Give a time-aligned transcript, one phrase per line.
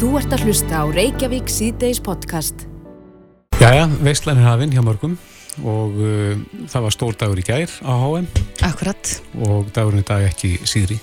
[0.00, 2.62] Þú ert að hlusta á Reykjavík síðdeis podcast.
[3.60, 5.18] Jæja, veistlæn er hafinn hjá mörgum
[5.60, 6.38] og uh,
[6.72, 8.28] það var stór dagur í gær á HM
[8.64, 9.10] Akkurat.
[9.44, 10.96] og dagurinn í dag ekki síðri.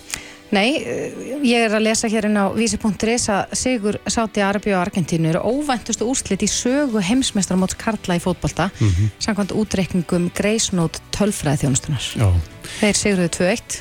[0.49, 1.13] Nei, eh,
[1.45, 5.43] ég er að lesa hér inn á vísi.is að Sigur Sáti Arabi og Argentínu eru
[5.45, 9.11] óvæntustu úrslit í sögu heimsmeistramóts Karla í fótbolta mm -hmm.
[9.19, 12.01] samkvæmt útreikningum Greisnót tölfræði þjónustunar.
[12.17, 12.33] Já,
[12.81, 13.77] Þeir sigruðu 2-1.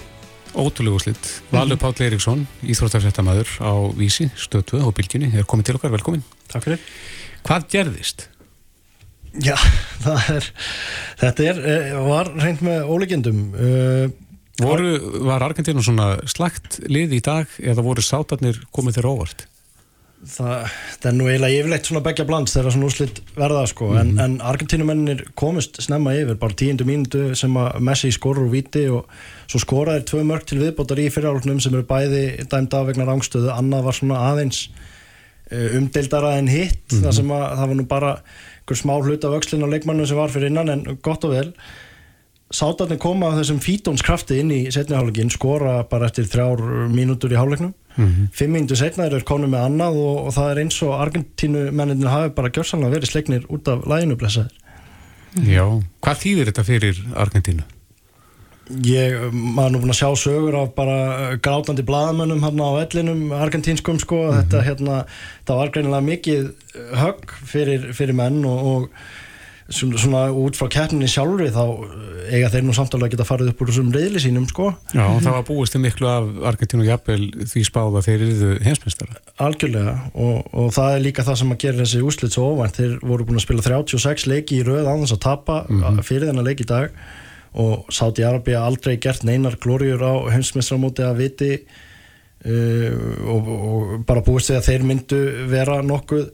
[0.57, 1.29] Ótrúlegu slitt.
[1.53, 6.25] Valur Páll Eiríksson, íþróttafréttamaður á Vísi, stöðtöð og bylginni, er komin til okkar, velkomin.
[6.53, 6.83] Takk fyrir.
[7.47, 8.29] Hvað gerðist?
[9.45, 9.57] Já,
[10.05, 10.53] það er,
[11.23, 13.43] þetta er, eh, var reynd með ólegjendum.
[13.53, 14.07] Uh,
[14.57, 14.95] Voru,
[15.29, 19.45] var Argentínu svona slagt lið í dag eða voru sátarnir komið þeirra óvart?
[20.25, 24.15] Það, það er nú eiginlega yfirleitt svona begja blands þegar svona úrslit verða sko, en,
[24.23, 29.11] en Argentínumennir komust snemma yfir, bara tíundu mínútu sem að Messi skorur úr viti og
[29.47, 33.53] svo skoraðir tvö mörg til viðbótar í fyrirálfnum sem eru bæði dæmd af vegna rángstöðu,
[33.55, 34.67] annað var svona aðeins
[35.53, 38.15] uh, umdeildara en hitt, þar sem að það var nú bara
[38.67, 41.51] einhver smá hlut af öxlin á leikmannu sem var fyrir innan en gott og vel.
[42.55, 47.39] Sátarnir koma þessum fítónskrafti inn í setnihálegin, skora bara eftir þrjár mínútur í
[47.97, 51.71] háleiknum fimm mínútur setna eru konum með annað og, og það er eins og Argentínu
[51.73, 54.53] menninir hafi bara gjörsanlega verið sleiknir út af læginu blessaðir.
[55.45, 55.65] Já.
[56.01, 57.65] Hvað þýðir þetta fyrir Argentínu?
[58.83, 63.29] Ég, maður er nú búin að sjá sögur af bara grátandi blaðamönnum hérna á ellinum
[63.31, 64.97] argentínskum sko, þetta hérna,
[65.47, 66.49] það var greinilega mikið
[66.99, 68.89] högg fyrir, fyrir menn og, og
[69.69, 71.63] svona, svona út frá keppninni sjálfri þá
[72.27, 74.71] eiga þeir nú samtalið að geta farið upp úr þessum reyðli sínum sko.
[74.95, 79.21] Já, það var búist til miklu af Argentínu og jafnvel því spáða þeir eruðu heimsmeistara.
[79.47, 82.81] algjörlega og, og það er líka það sem að gera þessi úslit svo óvænt.
[82.81, 85.61] Þeir voru búin að spila 36 leiki í án þess að tapa
[86.03, 86.99] fyrir þennan leik í dag.
[87.57, 92.91] Og Sáti Arabia aldrei gert neinar glóriur á heimsmeistramóti að viti uh,
[93.33, 96.29] og, og bara búist við að þeir myndu vera nokkuð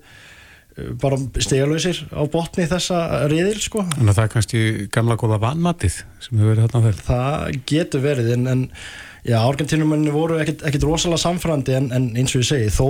[1.03, 2.99] bara stegalöysir á botni þessa
[3.31, 4.63] riðil sko Þannig að það er kannski
[4.95, 7.03] gamla góða vanmatið sem hefur verið þarna fyrir.
[7.09, 8.63] það getur verið en, en
[9.29, 12.89] já, Argentínumenni voru ekkit rosalega samfrandi en, en eins og ég segi, þó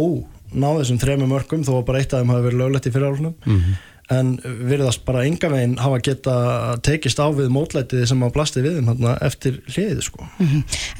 [0.52, 3.34] náðu þessum þremur mörgum, þó bara eitt af þeim hafi verið löglegt í fyrirálfnum
[4.12, 6.34] en virðast bara enga veginn hafa geta
[6.84, 10.26] tekist á við mótlætið sem að blasti við þarna eftir hliðið sko.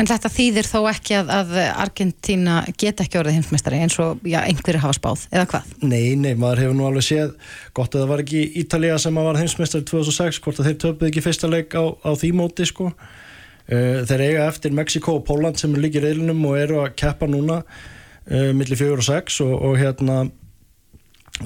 [0.00, 4.41] En þetta þýðir þó ekki að, að Argentína geta ekki orðið heimsmeistari eins og já,
[4.43, 5.73] einhverju hafa spáð, eða hvað?
[5.84, 7.34] Nei, nei, maður hefur nú alveg séð
[7.77, 11.11] gott að það var ekki Ítalía sem að var heimsmeistari 2006, hvort að þeir töpuð
[11.11, 12.93] ekki fyrsta leik á, á því móti sko.
[12.93, 17.31] uh, þeir eiga eftir Mexiko og Póland sem er líkir eilinum og eru að keppa
[17.31, 20.23] núna uh, millir 4 og 6 og, og hérna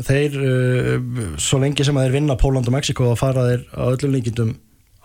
[0.04, 3.84] þeir, uh, svo lengi sem að þeir vinna Póland og Mexiko þá fara þeir á
[3.88, 4.54] öllum líkindum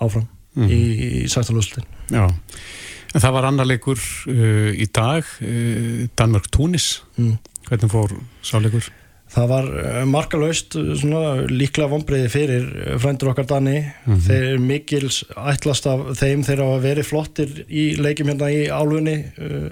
[0.01, 0.27] áfram
[0.67, 6.97] í, í sættalúslutin Já, en það var annar leikur uh, í dag, uh, Danmörk-Túnis.
[7.19, 7.37] Mm.
[7.69, 8.89] Hvernig fór sáleikur?
[9.31, 9.67] Það var
[10.11, 12.65] markalaust svona, líklega vonbreiði fyrir
[12.99, 13.77] frændur okkar Dani
[14.25, 19.69] þeir mikils ætlast af þeim þeir hafa verið flottir í leikjum hérna í álfunni uh,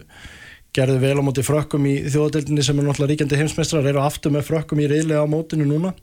[0.76, 4.46] gerðu vel á móti frökkum í þjóðadeildinni sem er náttúrulega ríkjandi heimsmeistrar eru aftur með
[4.52, 5.96] frökkum í reyðlega á mótinu núna.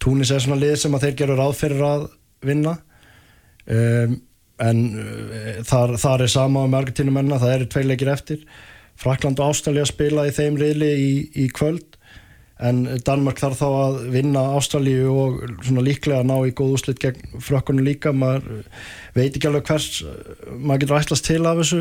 [0.00, 2.06] Túnis er svona lið sem að þeir gerur ráð fyrir að
[2.46, 2.78] vinna.
[3.68, 4.16] Um,
[4.60, 8.44] en uh, þar, þar er sama um Argentínumenna, það eru tvei leikir eftir.
[9.00, 11.12] Frakland og Ástralja spila í þeim reyðli í,
[11.44, 11.96] í kvöld
[12.60, 17.40] en Danmark þarf þá að vinna Ástralju og svona líklega ná í góð úslit gegn
[17.40, 18.12] frökkunum líka.
[18.12, 18.66] Maður
[19.16, 20.02] veit ekki alveg hvers
[20.58, 21.80] maður getur ætlast til af þessu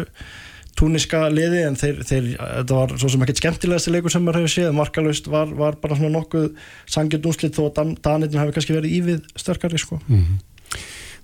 [0.79, 4.53] túniska liði en þeir, þeir, þetta var svo sem ekkert skemmtilegasti leikur sem maður hefur
[4.56, 6.50] séð, markalust var, var bara svona nokkuð
[6.90, 10.00] sangjörn úslit þó að Dan, Danirnir hefur kannski verið ívið sterkari sko.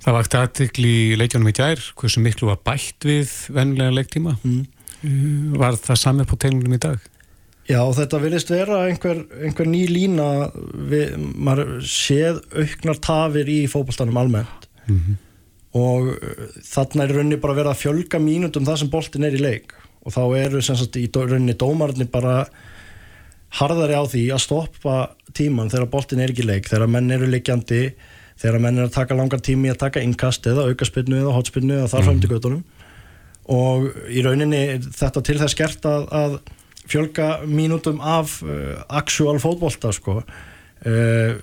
[0.06, 4.36] Það vakti aðtikli í leikjónum í gær, hversu miklu var bætt við vennilega leiktíma.
[4.46, 4.64] Mm.
[5.58, 7.12] Var það samið på tegnum í dag?
[7.66, 10.28] Já, þetta virðist vera einhver, einhver ný lína
[10.92, 14.68] við, maður séð auknar tafir í fótboltanum almennt
[15.76, 19.44] og uh, þarna er rauninni bara verið að fjölga mínútum það sem boltin er í
[19.44, 19.76] leik.
[20.06, 22.46] Og þá eru sem sagt í rauninni dómarnir bara
[23.56, 24.98] harðari á því að stoppa
[25.36, 27.82] tíman þegar boltin er ekki í leik, þegar menn eru leikjandi
[28.42, 31.92] þegar menn er að taka langar tími að taka innkast eða aukaspinnu eða hotspinnu eða
[31.94, 32.64] þar fram til göttunum
[33.56, 36.38] og í rauninni þetta til þess gert að, að
[36.90, 40.20] fjölga mínútum af uh, actual fótbolta sko.
[40.86, 41.38] Uh,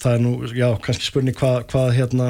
[0.00, 2.26] það er nú, já, kannski spurning hvað, hvað hérna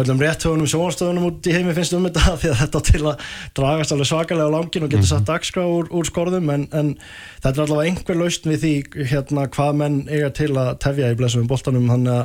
[0.00, 3.24] öllum réttöfunum sjónastöðunum út í heimi finnst um þetta því að þetta til að
[3.58, 6.92] dragast alveg svakalega á langin og getur satt dagskrá úr, úr skorðum en, en
[7.42, 8.74] þetta er allavega einhver lausn við því
[9.10, 12.24] hérna hvað menn eiga til að tefja í blessum boltanum þannig að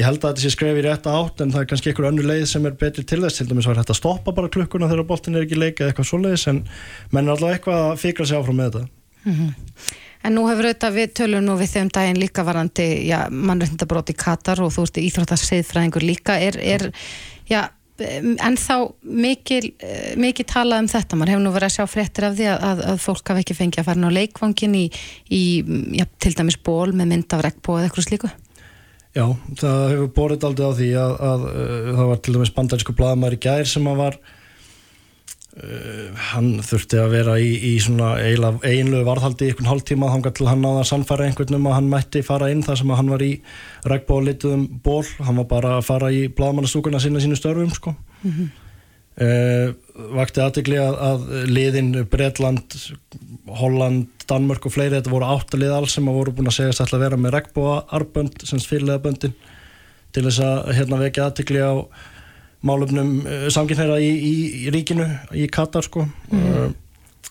[0.00, 2.30] ég held að þetta sé skref í rétta átt en það er kannski einhver önnur
[2.30, 5.08] leið sem er betri til þess til dæmis var þetta að stoppa bara klukkuna þegar
[5.08, 6.62] boltin er ekki leik eða eitthvað svoleiðis en
[7.14, 7.98] menn er allavega eitthvað að
[10.20, 14.16] En nú hefur auðvitað við tölum nú við þeim daginn líka varandi, já, mannreitndabrót í
[14.20, 16.90] Katar og þú veist, íþróttarsiðfræðingur líka, er, er,
[17.48, 17.62] já,
[18.00, 19.62] en þá mikil,
[20.20, 22.82] mikil talað um þetta, mann hefur nú verið að sjá fréttir af því að, að,
[22.92, 24.84] að fólk hafi ekki fengið að fara ná leikvangin í,
[25.32, 25.42] í
[25.98, 28.32] já, til dæmis ból með mynd af regnbó eða eitthvað slíku.
[29.16, 29.24] Já,
[29.58, 33.40] það hefur borðið aldrei á því að, að, að það var til dæmis bandarísku bladamæri
[33.42, 34.20] gær sem að var
[35.50, 40.46] Uh, hann þurfti að vera í, í svona einlegu varðhaldi í einhvern hálftíma þá til
[40.46, 43.24] hann náða að sannfæra einhvern um að hann mætti fara inn þar sem hann var
[43.26, 43.32] í
[43.90, 47.96] regnbólituðum ból, hann var bara að fara í bladamannastúkuna sinna sínu störfum sko.
[48.22, 48.52] mm -hmm.
[49.26, 52.78] uh, vakti aðtegli að, að liðin Breitland,
[53.50, 57.18] Holland Danmörk og fleiri, þetta voru áttalið alls sem voru búin að segja að vera
[57.18, 59.34] með regnbóarbönd sem fyrirlega böndin
[60.14, 61.74] til þess að hérna vekja aðtegli á
[62.66, 64.34] málumnum uh, samkynneira í, í,
[64.64, 66.74] í ríkinu í Katar sko mm -hmm.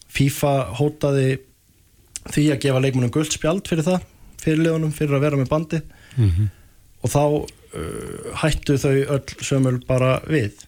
[0.10, 1.40] FIFA hótaði
[2.30, 4.02] því að gefa leikmunum guldspjald fyrir það
[4.40, 5.82] fyrirlegunum, fyrir að vera með bandi
[6.16, 6.50] mm -hmm.
[7.04, 10.66] og þá uh, hættu þau öll sömul bara við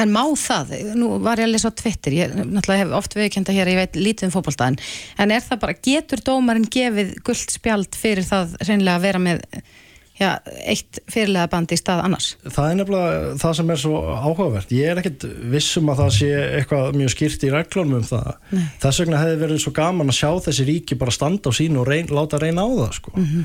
[0.00, 3.52] En má það, nú var ég að lesa á Twitter, ég náttúrulega hef oft viðkjönda
[3.52, 4.78] hér, ég veit lítið um fókbaltaðin,
[5.20, 9.44] en er það bara, getur dómarinn gefið guldspjald fyrir það reynilega að vera með
[10.20, 10.28] já,
[10.68, 14.92] eitt fyrirlega band í stað annars Það er nefnilega það sem er svo áhugavert ég
[14.92, 16.30] er ekkert vissum að það sé
[16.60, 18.64] eitthvað mjög skýrt í reglunum um það Nei.
[18.84, 21.88] þess vegna hefði verið svo gaman að sjá þessi ríki bara standa á sínu og
[21.88, 23.14] reyn, láta reyna á það sko.
[23.16, 23.44] mm -hmm.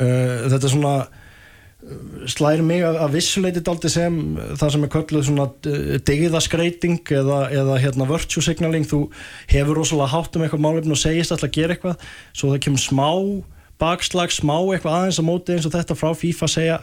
[0.00, 0.94] uh, þetta er svona
[2.28, 4.16] slæri mig að, að vissuleiti daldi sem
[4.58, 9.06] það sem er kölluð svona uh, digðaskreiting eða, eða hérna virtue signaling, þú
[9.46, 12.02] hefur rosalega hátt um eitthvað málefn og segist alltaf að gera eitthvað
[12.32, 13.08] svo það kemur smá
[13.80, 16.80] bakslag, smá eitthvað aðeins á móti eins og þetta frá FIFA segja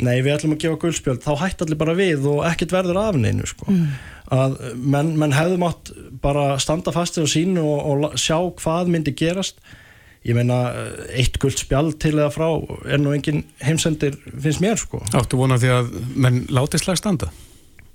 [0.00, 3.18] nei við ætlum að gefa guldspjöld þá hætti allir bara við og ekkert verður af
[3.20, 3.66] neinu sko.
[3.68, 3.84] mm.
[4.36, 5.92] að menn, menn hefðum átt
[6.22, 9.60] bara standa fastir á sínu og, og sjá hvað myndi gerast
[10.26, 10.62] ég meina
[11.16, 12.48] eitt guldspjald til eða frá
[12.84, 15.94] er nú engin heimsendir finnst mér sko Áttu vonað því að
[16.26, 17.30] menn láti slag standa?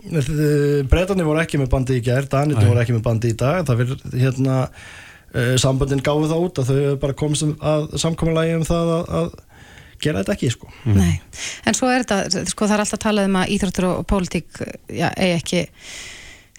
[0.06, 3.81] Breitarni voru ekki með bandi í gerð Daniti voru ekki með bandi í dag það
[3.83, 4.57] fyrir hérna
[5.61, 9.29] samböndin gáði það út að þau bara komst að samkominlægi um það að, að
[10.03, 10.73] gera þetta ekki sko.
[10.83, 10.99] Mm.
[10.99, 11.15] Nei,
[11.67, 14.61] en svo er þetta, sko það er alltaf talað um að íþróttur og pólitík
[14.91, 15.63] já, eigi ekki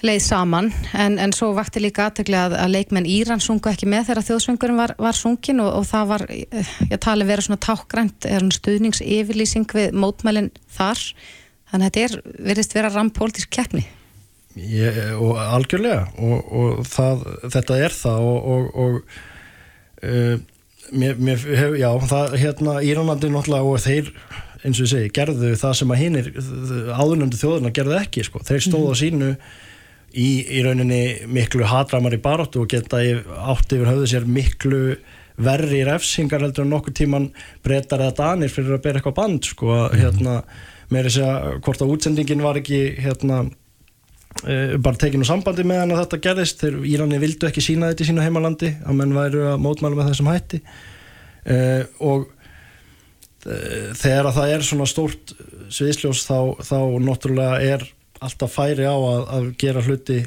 [0.04, 4.10] leið saman, en, en svo vakti líka aðtöklega að, að leikmenn Íran sungu ekki með
[4.10, 8.28] þegar þjóðsvöngurum var, var sungin og, og það var, eh, ég tali verið svona tákgrænt,
[8.28, 11.00] er hann stuðningsyfirlýsing við mótmælinn þar
[11.72, 13.86] þannig að þetta er, verðist vera rampolítisk keppni
[14.56, 18.94] Ég, og algjörlega og, og það, þetta er það og, og, og
[20.08, 20.38] uh,
[20.96, 24.08] mér, mér hef, já, það hérna Íránandi náttúrulega og þeir
[24.64, 26.30] eins og ég segi, gerðu það sem að hinnir
[26.96, 28.40] áðurnöndu þjóðurna gerðu ekki sko.
[28.46, 29.00] þeir stóðu á mhm.
[29.02, 29.28] sínu
[30.16, 31.02] í, í rauninni
[31.36, 33.02] miklu hatramar í baróttu og geta
[33.52, 34.80] átt yfir höfðu sér miklu
[35.36, 37.28] verri refsingar heldur en nokkur tíman
[37.64, 40.00] breytar eða danir fyrir að bera eitthvað band sko, mm.
[40.00, 40.40] hérna,
[40.88, 43.44] með þess að hvort að útsendingin var ekki hérna
[44.44, 48.08] bara tekinu sambandi með hann að þetta gerðist þegar Írani vildu ekki sína þetta í
[48.10, 52.26] sínu heimalandi að menn væru að mótmála með þessum hætti uh, og
[53.46, 55.34] uh, þegar að það er svona stórt
[55.72, 57.86] sviðsljós þá, þá náttúrulega er
[58.24, 60.22] alltaf færi á að, að gera hluti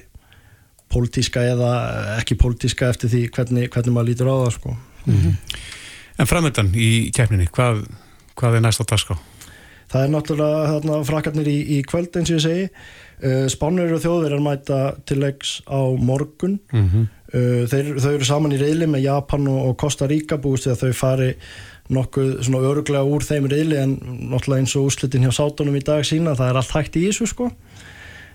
[0.90, 1.72] pólitíska eða
[2.18, 4.78] ekki pólitíska eftir því hvernig, hvernig maður lítur á það sko.
[5.06, 5.36] mm -hmm.
[6.20, 7.86] En framöndan í kefninni, hvað,
[8.36, 9.16] hvað er næst á dagskrá?
[9.90, 12.66] Það er náttúrulega frakarnir í, í kvöld eins og ég segi
[13.52, 16.60] Spánur og þjóðverðar mæta til leiks á morgun.
[16.72, 17.08] Mm -hmm.
[17.68, 20.94] þeir, þau eru saman í reyli með Japan og, og Costa Rica búist að þau
[20.94, 21.34] fari
[21.90, 23.96] nokkuð svona öruglega úr þeim reyli en
[24.30, 27.28] náttúrulega eins og úslitin hjá sátunum í dag sína það er allt hægt í þessu
[27.32, 27.50] sko.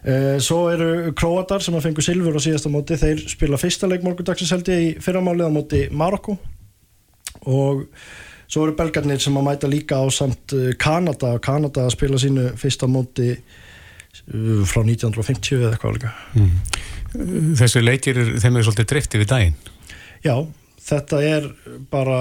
[0.04, 4.02] Uh, svo eru Kroatar sem að fengu silfur á síðasta móti, þeir spila fyrsta leik
[4.04, 6.36] morgundagsins held ég í fyrramálið á móti Marokko.
[7.48, 7.86] Og
[8.44, 12.90] svo eru belgarnir sem að mæta líka á samt Kanada, Kanada að spila sínu fyrsta
[12.90, 13.30] móti
[14.22, 16.52] frá 1950 eða eitthvað alveg mm.
[17.60, 19.58] Þessu leikir þeim er svolítið driftið við daginn.
[20.24, 20.34] Já,
[20.84, 21.44] þetta er
[21.92, 22.16] bara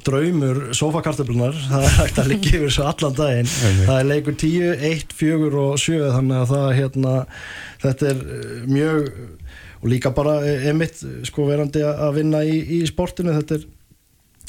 [0.00, 3.50] draumur sofakartablunar það er hægt að liggja yfir svo allan daginn.
[3.88, 7.16] Það er leikur 10, 1, 4 og 7 þannig að það hérna
[7.84, 9.12] þetta er uh, mjög
[9.80, 13.68] og líka bara emitt sko verandi að vinna í, í sportinu þetta er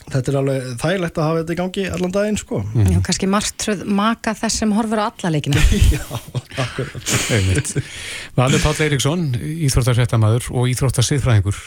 [0.07, 2.61] þetta er alveg þægilegt að hafa þetta í gangi allan daginn sko.
[2.73, 2.89] Mm.
[2.95, 5.61] Já, kannski margtröð maka þess sem horfur á alla leikina.
[5.95, 6.03] Já,
[6.65, 7.75] akkurat.
[8.39, 9.27] Valur Páll Eiríksson,
[9.67, 11.61] íþróttarsættamæður og íþróttarsiðfræðingur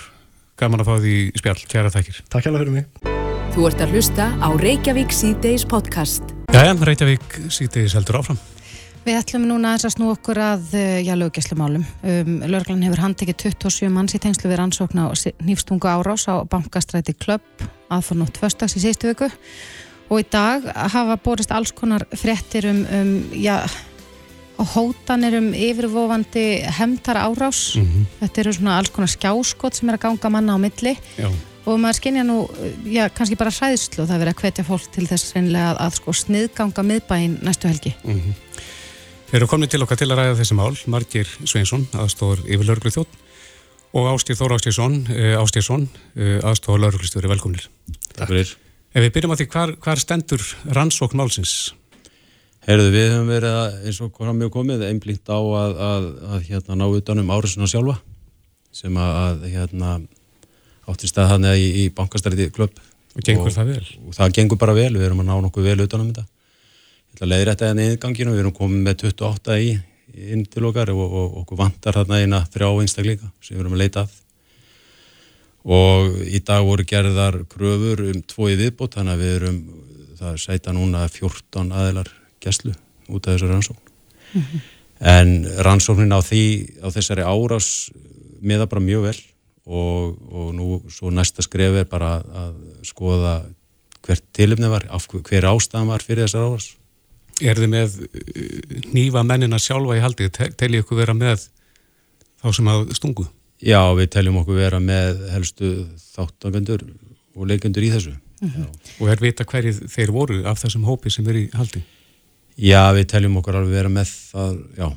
[0.61, 3.13] gaman að fá því spjall, kæra takkir Takk það fyrir mig.
[3.55, 6.35] Þú ert að hlusta á Reykjavík C-Days podcast.
[6.55, 8.41] Jæja, Reykjavík C-Days heldur áfram.
[9.05, 11.83] Við ætlum núna að snú okkur að eh, já, löggjæslemálum.
[12.09, 15.13] Um, Lörglann hefur handtekið 27 manns í tengslu við rannsókn á
[15.45, 19.31] nýfstungu árás á bankastræti Klöpp aðfornótt förstags í síðustu viku
[20.11, 23.57] og í dag hafa borist alls konar fréttir um, um já,
[24.75, 27.75] hótanir um yfirvofandi hemtar árás.
[27.81, 28.07] Mhm.
[28.21, 31.31] Þetta eru svona alls konar skjáskot sem er að ganga manna á milli Já,
[31.65, 32.39] og maður skinja nú,
[32.85, 35.81] já, kannski bara hræðslu og það er verið að hvetja fólk til þess reynilega að,
[35.87, 37.95] að sko sniðganga miðbæinn næstu helgi.
[38.05, 38.41] mhm.
[39.25, 42.93] Þeir eru komin til okkar til að ræða þessi mál, Margir Sveinsson, aðstóður yfir lauruglu
[42.95, 43.17] þjótt
[43.95, 44.97] og Ástýr Þór Ástýrsson,
[45.39, 45.87] Ástýrsson,
[46.43, 47.69] aðstóður lauruglustjóri, velkomnir.
[48.17, 48.51] Takk fyrir.
[48.95, 50.43] Ef við byrjum á því, hvar, hvar stendur
[50.75, 51.55] rannsókn málsins?
[52.67, 56.45] Heyrðu, við höfum verið að, eins og hvað mjög komið, einblíkt á að, að, að
[56.49, 57.97] hérna, ná utanum árusuna sjálfa
[58.75, 59.97] sem að, að hérna,
[60.91, 62.79] átti stað hann í, í bankastræti klubb.
[63.15, 63.89] Og gengur það vel?
[64.09, 66.25] Og það gengur bara vel, við erum að ná nokkuð vel utanum þetta.
[66.25, 69.75] Ég ætla að leiðrætta þetta hérna í ynganginu, við erum komið með 28 í
[70.15, 73.83] inn til okkar og, og okkur vantar þarna eina þrjá einstaklinga sem við erum að
[73.83, 74.21] leita að.
[75.65, 79.61] Og í dag voru gerðar kröfur um tvo í viðbót, þannig að við erum,
[80.19, 82.11] það sæta núna 14 aðilar
[82.45, 82.75] gæslu
[83.09, 83.95] út af þessu rannsókn.
[85.05, 85.33] En
[85.65, 86.45] rannsóknin á því,
[86.85, 87.69] á þessari árás
[88.45, 89.19] miða bara mjög vel
[89.65, 93.39] og, og nú svo næsta skref er bara að skoða
[94.05, 96.69] hvert tilumni var, hver ástæðan var fyrir þessar árás.
[97.43, 100.31] Er þið með uh, nýfa mennina sjálfa í haldið?
[100.37, 101.49] Te- Teljið ykkur vera með
[102.43, 103.27] þá sem að stungu?
[103.65, 105.73] Já, við teljum okkur vera með helstu
[106.15, 106.85] þáttakendur
[107.35, 108.13] og leikendur í þessu.
[108.45, 108.67] Já.
[109.01, 111.81] Og er vita hverjir þeir voru af þessum hópi sem er í haldi?
[112.61, 114.89] Já, við teljum okkur alveg vera með það, já.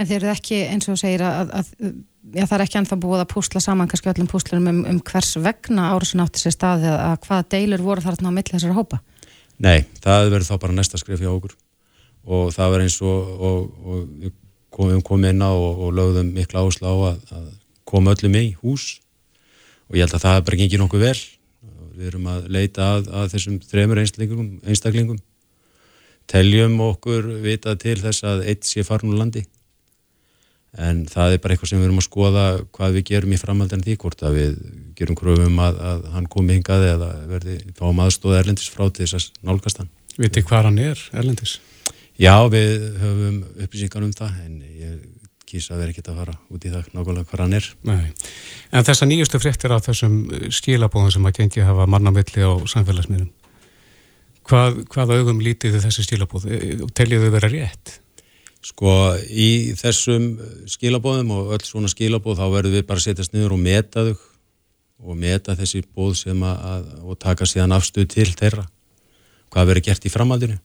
[0.00, 1.68] En þeir eru ekki, eins og segir, að, að
[2.32, 5.34] já, það er ekki ennþá búið að púsla saman kannski öllum púslunum um, um hvers
[5.44, 9.02] vegna árásin átti sér staði að, að hvaða deilur voru þarna á milli þessara hópa.
[9.62, 11.54] Nei, það verður þá bara næsta skref hjá okkur
[12.22, 14.32] og það verður eins og, og, og
[14.72, 17.46] komum komið inn á og, og lögðum mikla áherslu á að, að
[17.88, 18.86] koma öllum í hús
[19.88, 21.18] og ég held að það er bara gengið nokkuð vel.
[21.92, 25.18] Við erum að leita að, að þessum þremur einstaklingum, einstaklingum.
[26.30, 29.42] Teljum okkur vita til þess að eitt sé farin úr landi
[30.80, 33.82] en það er bara eitthvað sem við erum að skoða hvað við gerum í framhaldan
[33.84, 34.54] því hvort að við
[34.96, 39.18] gerum kröfum að, að hann komi hingað eða verði fáum aðstóða erlendis frá til þess
[39.18, 39.90] að nálgast hann.
[40.16, 41.58] Vitið hvað hann er, Erlendis?
[42.20, 44.96] Já, við höfum upplýsingar um það en ég
[45.48, 47.68] kýsa að vera ekkert að fara út í það nákvæmlega hvað hann er.
[47.88, 48.12] Nei.
[48.72, 50.18] En þessa nýjustu fréttir af þessum
[50.52, 53.28] skilabóðum sem að gengi hafa mannamilli á samfélagsmiðlum,
[54.48, 56.48] hvað, hvað augum lítið þessi skilabóð
[56.86, 57.98] og teljið þau vera rétt?
[58.62, 58.92] Sko
[59.26, 60.36] í þessum
[60.70, 64.28] skilabóðum og öll svona skilabóð þá verðum við bara að setjast niður og meta þau
[65.02, 68.68] og meta þessi bóð sem að, að og taka síðan afstuð til þeirra
[69.52, 70.60] hvað verður gert í framhaldinu.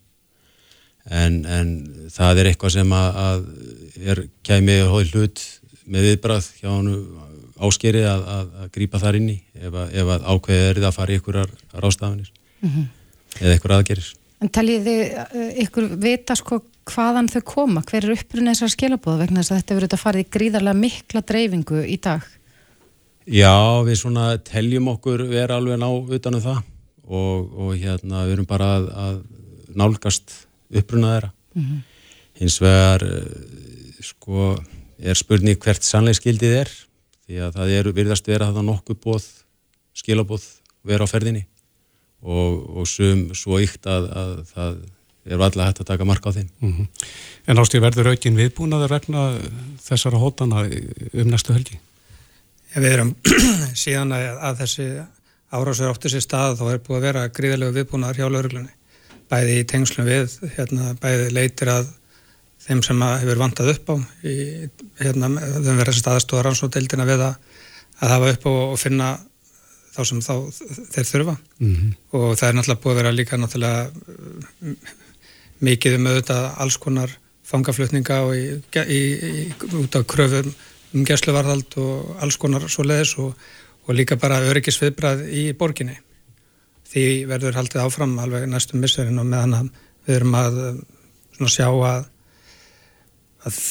[1.08, 1.72] En, en
[2.14, 5.44] það er eitthvað sem að, að er kæmið hóði hlut
[5.88, 6.92] með viðbrað hjá hann
[7.64, 10.90] áskeri að, að, að grípa þar inn í ef, að, ef að ákveðið er það
[10.90, 12.32] að fara í ykkurar rástafanir
[13.42, 18.16] eða ykkur aðgerir En teljið þið uh, ykkur vita sko hvaðan þau koma, hver er
[18.16, 21.98] upprunni þessar skilabóða vegna þess að þetta verður þetta farið í gríðarlega mikla dreifingu í
[22.04, 22.28] dag?
[23.28, 26.62] Já, við svona teljum okkur vera alveg ná utanum það
[27.08, 29.18] og, og hérna við erum bara að, að
[29.78, 30.36] nálgast
[30.72, 31.32] uppruna þeirra.
[32.38, 34.54] Hins vegar eh, sko
[34.98, 36.72] er spurning hvert sannleiksgildið er
[37.28, 39.28] því að það er virðast vera það nokkuð bóð,
[39.98, 40.46] skilabóð
[40.88, 41.44] vera á ferðinni
[42.24, 44.78] og, og sum svo ykt að, að það
[45.28, 46.50] er allega hægt að taka marka á þeim.
[46.62, 46.88] Mm
[47.48, 49.22] En ástýr verður aukin viðbúnaður vegna
[49.80, 51.78] þessara hótana um næstu helgi?
[52.74, 53.14] Ja, við erum
[53.84, 54.88] síðan að, að þessi
[55.56, 58.74] árásur átti sér stað þá er búið að vera gríðarlega viðbúnaðar hjá lauruglunni.
[59.32, 61.88] Bæði í tengslum við, hérna, bæði leitir að
[62.68, 63.96] þeim sem að hefur vantað upp á
[64.28, 64.36] í,
[65.00, 67.58] hérna, þeim verður þessi staðastóðar ansóðdeildina við að,
[68.02, 69.10] að hafa upp á og finna
[69.98, 70.34] þá sem þá
[70.94, 73.82] þeir þurfa Mm og það er náttúrulega búið að vera líka náttúrulega
[74.62, 74.76] mm,
[75.68, 77.14] mikið um auðvitað alls konar
[77.48, 78.46] fangaflutninga og í,
[78.84, 79.46] í, í,
[79.80, 80.50] út af kröfum
[80.96, 83.34] um gæsluvarðald og alls konar svo leiðis og,
[83.88, 85.98] og líka bara öryggisviðbrað í borginni.
[86.88, 89.72] Því verður haldið áfram alveg næstum misserinn og meðan að
[90.08, 90.82] við erum að um,
[91.36, 92.06] svona sjá að,
[93.48, 93.62] að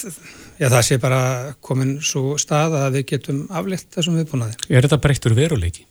[0.60, 1.20] já, það sé bara
[1.64, 4.58] komin svo stað að við getum aflitt þessum viðbúnaði.
[4.68, 5.86] Er þetta breyttur veruleiki?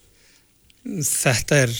[0.86, 1.74] Þetta er,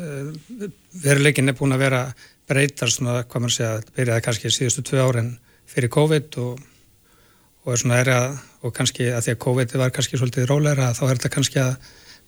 [0.00, 0.70] uh,
[1.02, 2.00] veruleikin er búin að vera
[2.46, 5.30] breytar svona, hvað maður segja, þetta byrjaði kannski síðustu tvö árin
[5.66, 6.60] fyrir COVID og,
[7.66, 10.92] og er svona er að, og kannski að því að COVID var kannski svolítið róleira,
[10.96, 11.72] þá er þetta kannski að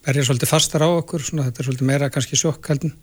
[0.07, 2.97] berja svolítið fastar á okkur, svona þetta er svolítið meira kannski sjokk heldun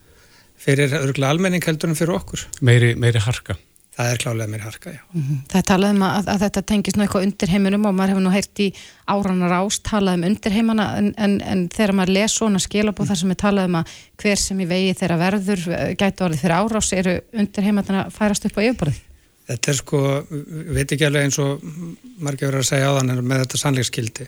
[0.60, 2.46] fyrir örgulega almenning heldur en fyrir okkur.
[2.66, 3.58] Meiri, meiri harka?
[3.96, 5.00] Það er klálega mér harka, já.
[5.14, 5.38] Mm -hmm.
[5.52, 8.26] Það er talað um að, að þetta tengis nú eitthvað undir heiminum og maður hefur
[8.26, 8.68] nú heyrt í
[9.08, 13.18] áranar ást talað um undir heimana en, en, en þegar maður les svona skilabóð þar
[13.18, 13.86] sem er talað um að
[14.18, 18.46] hver sem í vegi þeirra verður eh, gætu orðið þeirra árás eru undir heimana færast
[18.46, 19.00] upp á yfirborðið.
[19.46, 20.00] Þetta er sko,
[20.74, 21.62] veit ekki alveg eins og
[22.18, 24.28] margir verður að segja á þann með þetta sannleikskildi.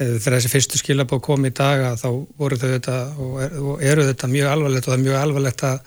[0.00, 4.06] Þegar þessi fyrstu skilabóð kom í daga þá voru þau þetta og, er, og eru
[4.08, 5.78] þetta mjög alvarlegt og það er mjög alvarlegt að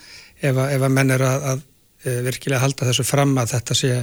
[0.44, 1.73] ef að, ef að menn er að, að Eh,
[2.04, 3.94] virkilega halda þessu fram að þetta sé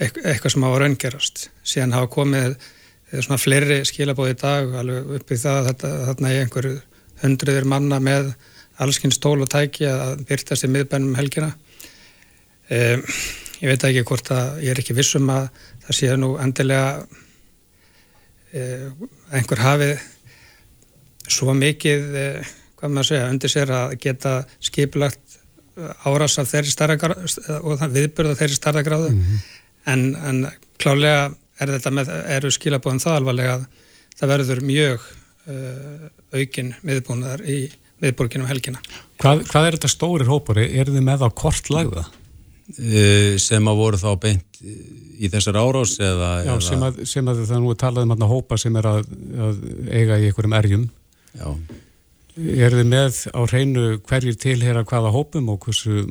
[0.00, 1.44] eitthvað sem á að raungerast.
[1.66, 6.32] Síðan hafa komið eh, svona fleiri skilabóði í dag alveg uppið það að þetta, þarna
[6.32, 6.78] er einhverju
[7.22, 8.32] hundruður manna með
[8.82, 11.52] allskinn stól og tæki að byrtast í miðbænum helgina.
[12.72, 13.02] Um,
[13.60, 15.50] ég veit ekki hvort að ég er ekki vissum að
[15.84, 17.04] það sé nú endilega
[18.56, 19.94] um, einhver hafið
[21.30, 25.31] svo mikið um, hvað maður segja, undir sér að geta skipilagt
[26.04, 26.96] árás af þeirri starra
[27.60, 29.44] og viðbörð af þeirri starra gráðu mm -hmm.
[29.92, 30.46] en, en
[30.78, 33.66] klálega er þetta með, eru skilabóðum það alvarlega að
[34.18, 35.06] það verður mjög
[35.50, 37.60] uh, aukin miðbúnaðar í
[38.02, 38.82] miðborginum helgina.
[39.22, 40.66] Hvað, hvað er þetta stórir hópari?
[40.78, 42.08] Er þið með á kort lagða?
[42.72, 46.32] Uh, sem að voru þá beint í þessar árás eða...
[46.42, 46.66] Já, eða...
[46.66, 49.08] sem að, sem að það nú er talað um hópa sem er að,
[49.48, 50.86] að eiga í einhverjum erjum.
[51.38, 51.48] Já.
[52.32, 56.06] Er þið með á hreinu hverjir tilhera hvaða hópum og hversu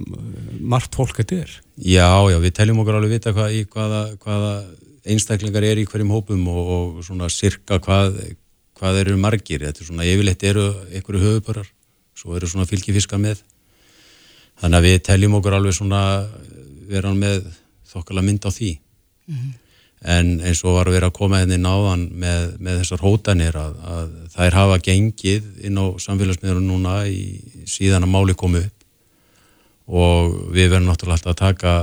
[0.62, 1.56] margt fólk þetta er?
[1.82, 4.52] Já, já, við teljum okkur alveg vita hvað, hvaða, hvaða
[5.10, 8.20] einstaklingar er í hverjum hópum og, og svona sirka hvað,
[8.78, 9.66] hvað eru margir.
[9.66, 11.74] Þetta er svona yfirleitt eru einhverju höfubörar,
[12.14, 13.42] svo eru svona fylgifiska með.
[14.62, 16.04] Þannig að við teljum okkur alveg svona
[16.92, 17.50] vera með
[17.90, 18.76] þokkala mynd á því.
[19.26, 19.61] Mm -hmm
[20.02, 23.58] en eins og var að vera að koma henni hérna náðan með, með þessar hótanir
[23.60, 27.38] að, að þær hafa gengið inn á samfélagsmiðurum núna í,
[27.70, 28.88] síðan að máli komu upp.
[29.92, 31.74] Og við verðum náttúrulega alltaf að taka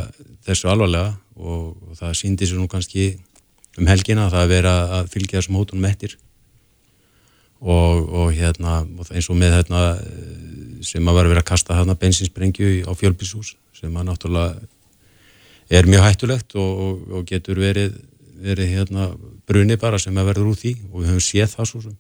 [0.48, 3.12] þessu alvarlega og, og það síndi sér nú kannski
[3.78, 6.16] um helgina að það er verið að fylgja þessum hótunum eftir.
[7.58, 8.80] Og, og hérna
[9.12, 9.84] eins og með hérna
[10.86, 14.68] sem að vera að vera að kasta hérna bensinsprengju á fjölbísús sem að náttúrulega
[15.68, 17.98] er mjög hættulegt og, og getur verið
[18.42, 19.08] verið hérna
[19.48, 21.96] bruni bara sem að verður úr því og við höfum séð það svo sem.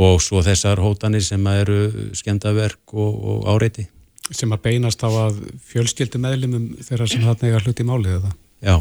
[0.00, 1.80] Og svo þessar hótanir sem að eru
[2.18, 3.88] skemdaverk og, og áreiti.
[4.30, 8.30] Sem að beinast á að fjölskyldu meðlumum þeirra sem hann eiga hluti í málið eða?
[8.62, 8.76] Já,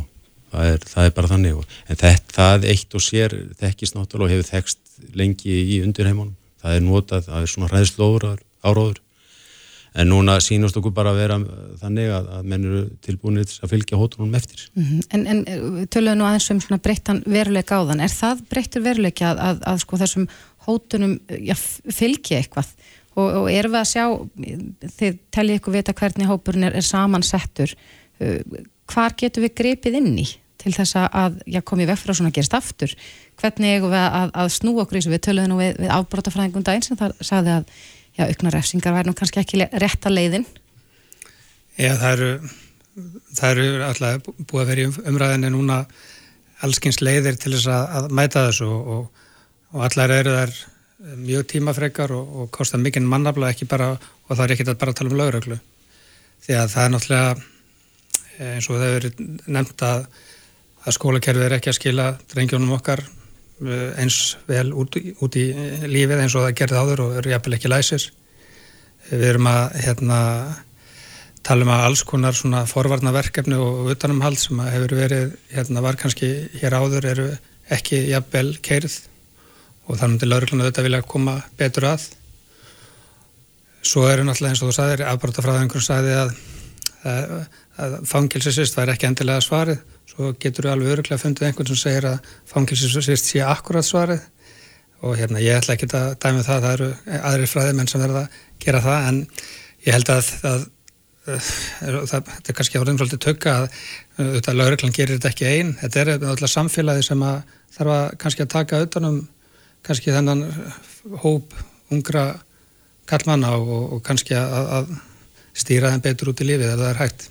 [0.54, 1.64] það er, það er bara þannig.
[1.90, 6.78] En þetta, það eitt og sér þekkist náttúrulega og hefur þekst lengi í undirheimunum, það
[6.78, 8.28] er notað það er svona ræðslóður
[8.62, 9.02] áróður
[9.94, 11.38] en núna sínast okkur bara að vera
[11.82, 14.66] þannig að, að menn eru tilbúinir að fylgja hótunum eftir.
[14.76, 15.08] Mm -hmm.
[15.16, 19.32] En, en eh, töluðu nú aðeins um svona breyttan veruleika áðan, er það breyttur veruleika
[19.32, 20.28] að, að, að sko þessum
[20.68, 21.56] hótunum já,
[21.90, 22.68] fylgja eitthvað
[23.16, 24.06] og, og erum við að sjá,
[25.00, 27.74] þið tellið ykkur vita hvernig hópurinn er, er samansettur,
[28.90, 30.28] hvar getur við grepið inn í
[30.60, 32.96] til þess að já, komið vekk frá svona að gerast aftur,
[33.40, 36.84] hvernig eigum við að snú okkur í þessu, við töluðu nú við, við afbrótafræðingum daginn
[36.84, 37.72] sem það sagði að
[38.20, 40.48] já, aukna refsingar væri nú kannski ekki rétt að leiðin?
[41.80, 42.32] Já, það eru,
[43.38, 45.80] það eru alltaf búið að vera í umræðinni núna
[46.66, 49.24] allskins leiðir til þess að, að mæta þessu og,
[49.72, 50.56] og, allar eru þær
[51.20, 54.96] mjög tímafrekar og, og kostar mikinn mannafla ekki bara, og það er ekki að bara
[54.98, 55.60] tala um lauröglu
[56.44, 59.14] því að það er náttúrulega eh, eins og það eru
[59.56, 60.04] nefnt að,
[60.84, 63.06] að skólakerfið er ekki að skila drengjónum okkar
[63.60, 65.50] eins vel út, út í
[65.84, 68.06] lífið eins og það gerði áður og eru jafnvel ekki læsir.
[69.10, 70.20] Við erum að hérna,
[71.44, 76.32] tala um að alls konar svona forvarnaverkefni og utanumhald sem hefur verið, hérna var kannski
[76.62, 77.28] hér áður eru
[77.70, 79.02] ekki jafnvel keirð
[79.90, 82.08] og þar myndir lauruglan auðvitað vilja koma betur að.
[83.82, 86.36] Svo eru náttúrulega eins og þú sagðir, afbrótafræðingur sagði að,
[87.10, 87.32] að,
[87.80, 92.08] að fangilsisist væri ekki endilega svarið svo getur við alveg öruglega fundið einhvern sem segir
[92.10, 94.26] að fangilsisvist sé akkurat svarið.
[95.06, 98.26] Og hérna ég ætla ekki að dæmi um það, það eru aðrir fræðimenn sem verða
[98.26, 99.22] að gera það en
[99.86, 100.66] ég held að, að,
[101.30, 101.48] að,
[101.88, 103.80] að þetta er kannski árið umfaldið tökka að
[104.20, 108.44] þetta lauruglan gerir þetta ekki einn, þetta er alltaf samfélagi sem að þarf að kannski
[108.44, 109.20] að taka utanum
[109.88, 110.44] kannski þennan
[111.24, 111.56] hóp
[111.94, 112.26] ungra
[113.10, 114.92] kallmanna og, og kannski að
[115.56, 117.30] stýra þeim betur út í lífið ef það er hægt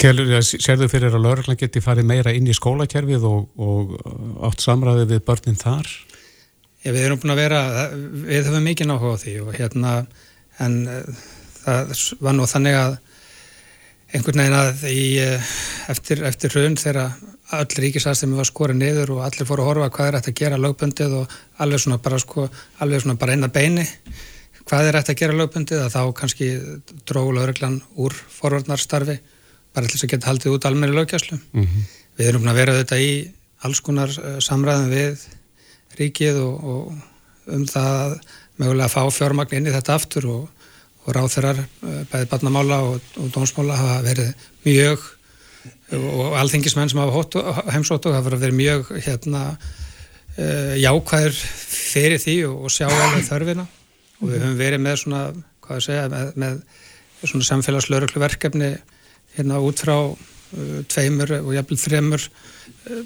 [0.00, 3.90] Telur þið að sérðu fyrir að lauruglan geti farið meira inn í skólakerfið og, og
[4.48, 5.90] átt samræði við börnin þar?
[6.82, 7.60] Já, við erum búin að vera,
[8.26, 9.92] við höfum mikið náhuga á því og hérna,
[10.64, 11.26] en uh,
[11.62, 11.92] það
[12.24, 12.96] var nú þannig að
[14.12, 15.52] einhvern veginn að í, uh,
[15.92, 17.12] eftir, eftir raun þegar
[17.52, 20.60] öll ríkisastemi var skorið niður og allir fóru að horfa hvað er hægt að gera
[20.60, 22.46] lögbundið og allir svona bara sko,
[22.80, 23.84] allir svona bara einna beini
[24.64, 26.50] hvað er hægt að gera lögbundið að þá kannski
[27.04, 29.18] dróðu lauruglan úr forvarnarstarfi
[29.72, 31.38] bara til þess að geta haldið út almenni löggjæslu.
[31.52, 31.86] Mm -hmm.
[32.18, 33.12] Við erum að vera þetta í
[33.62, 35.26] alls konar uh, samræðum við
[35.98, 38.18] ríkið og, og um það
[38.60, 40.48] mögulega að fá fjármagn inn í þetta aftur og,
[41.04, 44.32] og ráþurar uh, bæðið barnamála og, og dónsmála hafa verið
[44.64, 45.10] mjög
[45.92, 49.42] og alþengismenn sem hafa heimsóttu hafa verið mjög hérna,
[50.38, 51.36] uh, jákvæður
[51.92, 53.66] fyrir því og sjá alveg þörfina
[54.22, 55.22] og við höfum verið með svona,
[55.64, 58.72] hvað ég segja, með, með svona samfélagslöruglu verkefni
[59.36, 63.00] hérna út frá uh, tveimur og jafnvel þremur uh,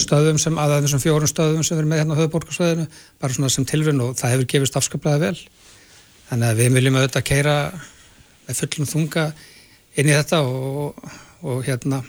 [0.00, 2.86] stöðum sem, að þessum fjórun stöðum sem erum með hérna á höfuborgarsvæðinu,
[3.22, 5.36] bara svona sem tilrun og það hefur gefist afskaplega vel.
[6.30, 7.56] Þannig að við viljum auðvitað keira
[8.46, 9.26] með fullum þunga
[9.96, 11.04] inn í þetta og,
[11.46, 12.02] og hérna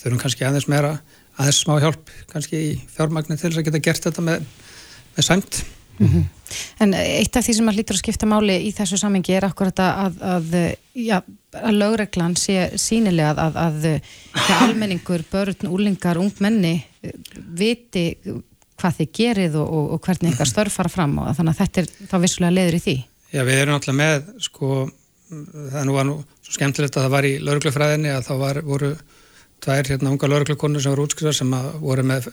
[0.00, 0.94] þurfum kannski aðeins meira,
[1.36, 4.48] aðeins smá hjálp kannski í fjármagnin til þess að geta gert þetta með,
[5.16, 5.60] með sæmt.
[6.00, 6.24] Mm -hmm.
[6.80, 9.78] En eitt af því sem að lítur að skipta máli í þessu samengi er akkurat
[9.84, 10.54] að, að,
[10.96, 11.20] já,
[11.52, 14.00] að lögreglan sé sínilega að, að
[14.64, 16.84] almenningur, börn, úlingar, ungmenni
[17.36, 18.16] viti
[18.80, 21.80] hvað þið gerið og, og, og hvernig ykkar störf fara fram og þannig að þetta
[21.80, 22.96] er þá vissulega leður í því.
[23.30, 24.68] Já, við erum alltaf með, sko,
[25.30, 28.94] það nú var nú svo skemmtilegt að það var í lauruglufræðinni að þá var, voru
[29.60, 31.52] tvær hérna unga lauruglukonur sem voru útskriðar sem
[31.84, 32.30] voru með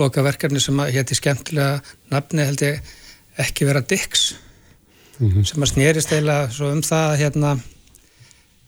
[0.00, 1.80] loka verkefni sem hétti skemmtilega
[2.12, 2.80] nafni held ég
[3.40, 4.34] ekki vera Dix
[5.18, 5.44] mm -hmm.
[5.44, 7.58] sem að snýrist eila svo um það hérna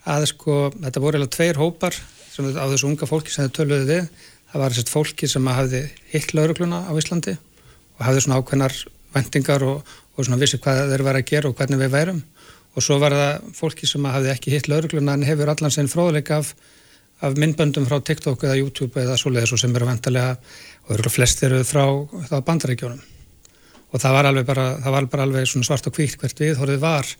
[0.07, 1.95] að sko þetta voru eða tveir hópar
[2.33, 4.09] sem á þessu unga fólki sem þau töluði við
[4.53, 7.37] það var þessast fólki sem hafði hitt laurugluna á Íslandi
[7.99, 8.75] og hafði svona ákveðnar
[9.14, 12.23] vendingar og, og svona vissi hvað þeir var að gera og hvernig við værum
[12.73, 16.33] og svo var það fólki sem hafði ekki hitt laurugluna en hefur allan sinn fróðleik
[16.35, 16.55] af,
[17.22, 20.37] af myndböndum frá TikTok eða YouTube eða svoleiðis og sem eru vendarlega
[20.88, 21.85] og eru flest eru frá
[22.42, 23.02] bandarækjónum
[23.92, 27.12] og það var alveg bara, var bara alveg svart og kvíkt hvert við horfið var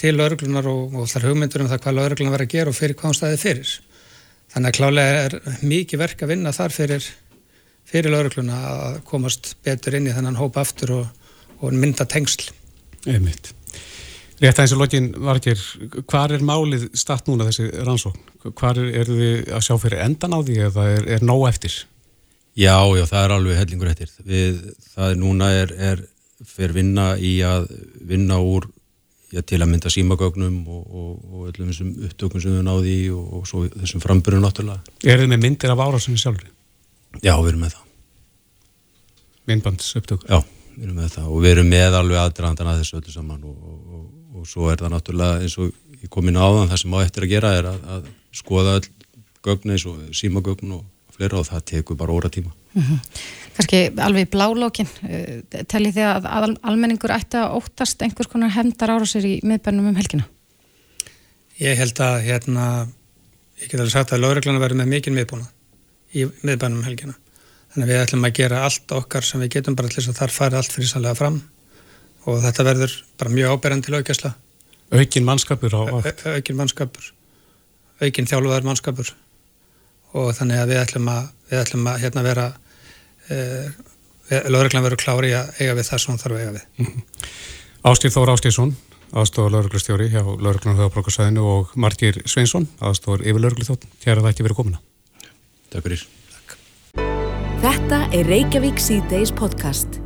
[0.00, 2.98] til lauruglunar og, og þar hugmyndur um það hvað lauruglunar verið að gera og fyrir
[2.98, 3.72] hvaðan staði fyrir.
[4.52, 7.08] Þannig að klálega er mikið verk að vinna þar fyrir
[7.92, 12.50] fyrir laurugluna að komast betur inn í þennan hópa aftur og, og mynda tengsl.
[13.08, 13.52] Einmitt.
[14.42, 15.54] Rétt aðeins í lokin var ekki
[16.10, 18.22] hvað er málið statt núna þessi rannsókn?
[18.58, 21.76] Hvað er, er þið að sjá fyrir endan á því eða er, er nóg eftir?
[22.58, 24.10] Já, já, það er alveg hellingur eftir.
[24.26, 24.58] Við,
[24.92, 26.02] það er núna er, er
[26.42, 27.68] fyrir vinna í að
[28.10, 28.66] vinna úr
[29.32, 32.98] já, til að mynda símagögnum og, og, og öllum þessum upptökum sem við náðum í
[33.14, 34.96] og, og svo þessum frambyrjum náttúrulega.
[35.06, 36.50] Er þið með myndir af árásinu sjálfur?
[37.22, 37.86] Já, við erum með það.
[39.52, 40.26] Myndbands upptök?
[40.26, 40.42] Já,
[40.74, 43.91] við erum með það og við erum með alveg aðdraðandan að þessu öllu saman og
[44.48, 45.70] svo er það náttúrulega eins og
[46.02, 48.74] ég kom inn á þann það sem á eftir að gera er að, að skoða
[48.78, 48.88] öll
[49.42, 52.52] gögn eins og símagögn og fleira og það tekur bara óra tíma.
[52.74, 52.98] Mm -hmm.
[53.56, 58.50] Kanski alveg í blálókin, uh, tellið þið að, að almenningur ætti að óttast einhvers konar
[58.50, 60.24] hefndar ára sér í miðbænum um helgina?
[61.60, 62.88] Ég held að hérna,
[63.60, 65.46] ég get alveg sagt að lauruglan verður með mikil miðbúna
[66.14, 67.14] í miðbænum um helgina.
[67.72, 70.20] Þannig að við ætlum að gera allt okkar sem við getum bara til þess að
[70.20, 71.42] þar fari allt fyrir sannlega fram
[72.26, 74.32] og þetta verður bara mjög áberandi til aukjæsla.
[74.92, 76.26] Aukin mannskapur á allt?
[76.28, 77.12] Aukin mannskapur,
[78.02, 79.14] aukin þjálfuðar mannskapur
[80.12, 82.46] og þannig að við ætlum að, við ætlum að hérna vera
[83.32, 83.72] eh,
[84.52, 87.04] lögreglan verður klári að eiga við það sem þarf að eiga við mm -hmm.
[87.92, 88.74] Ástýr Þór Ástíðsson
[89.12, 94.46] aðstofar lögreglustjóri hjá lögreglan höfabrókarsæðinu og Margir Sveinsson aðstofar yfir lögregluþótt, hér að það ekki
[94.48, 94.80] verið komina
[95.72, 96.56] Takk fyrir Takk.
[97.62, 100.01] Þetta er Reykjavík C-Days podcast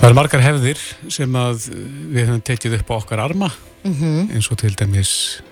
[0.00, 0.78] Það eru margar hefðir
[1.12, 1.34] sem
[2.08, 3.50] við höfum tekið upp á okkar arma
[3.84, 4.30] mm -hmm.
[4.32, 5.42] eins og til dæmis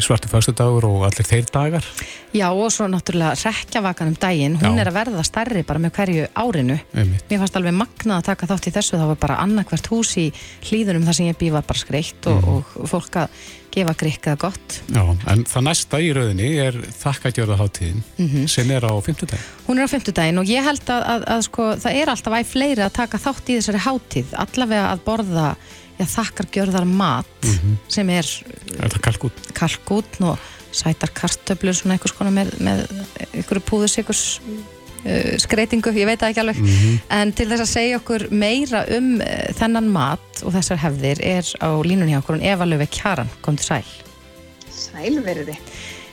[0.00, 1.88] svartu fyrstudagur og allir þeir dagar
[2.34, 4.80] Já og svo náttúrulega rekjavakan um daginn, hún Já.
[4.80, 7.26] er að verða starri bara með hverju árinu Einmitt.
[7.28, 10.30] Mér fannst alveg magnað að taka þátt í þessu það var bara annarkvært hús í
[10.64, 12.80] hlýðunum þar sem ég bý var bara skreitt og, mm.
[12.80, 13.36] og fólk að
[13.74, 18.48] gefa grikkaða gott Já, en það næsta í rauninni er þakkætjörðaháttíðin mm -hmm.
[18.48, 21.70] sem er á fymtudagin Hún er á fymtudagin og ég held að, að, að sko,
[21.84, 25.48] það er alltaf æg fleiri að taka þátt í þessari háttíð allavega að borða
[25.98, 27.76] já, þakkargjörðar mat mm -hmm.
[27.88, 28.26] sem er
[29.54, 30.20] kalkút?
[30.20, 30.38] og
[30.74, 32.86] sætar kartöblur svona einhvers konar með, með
[33.32, 36.60] einhverju púðusikurs uh, skreitingu, ég veit það ekki alveg.
[36.60, 36.98] Mm -hmm.
[37.18, 41.44] en til þess að segja okkur meira um uh, þennan mat og þessar hefðir er
[41.62, 43.84] á línunni hjá okkur Eva Löfveig Kjaran, kom til sæl
[44.70, 45.58] Sælverði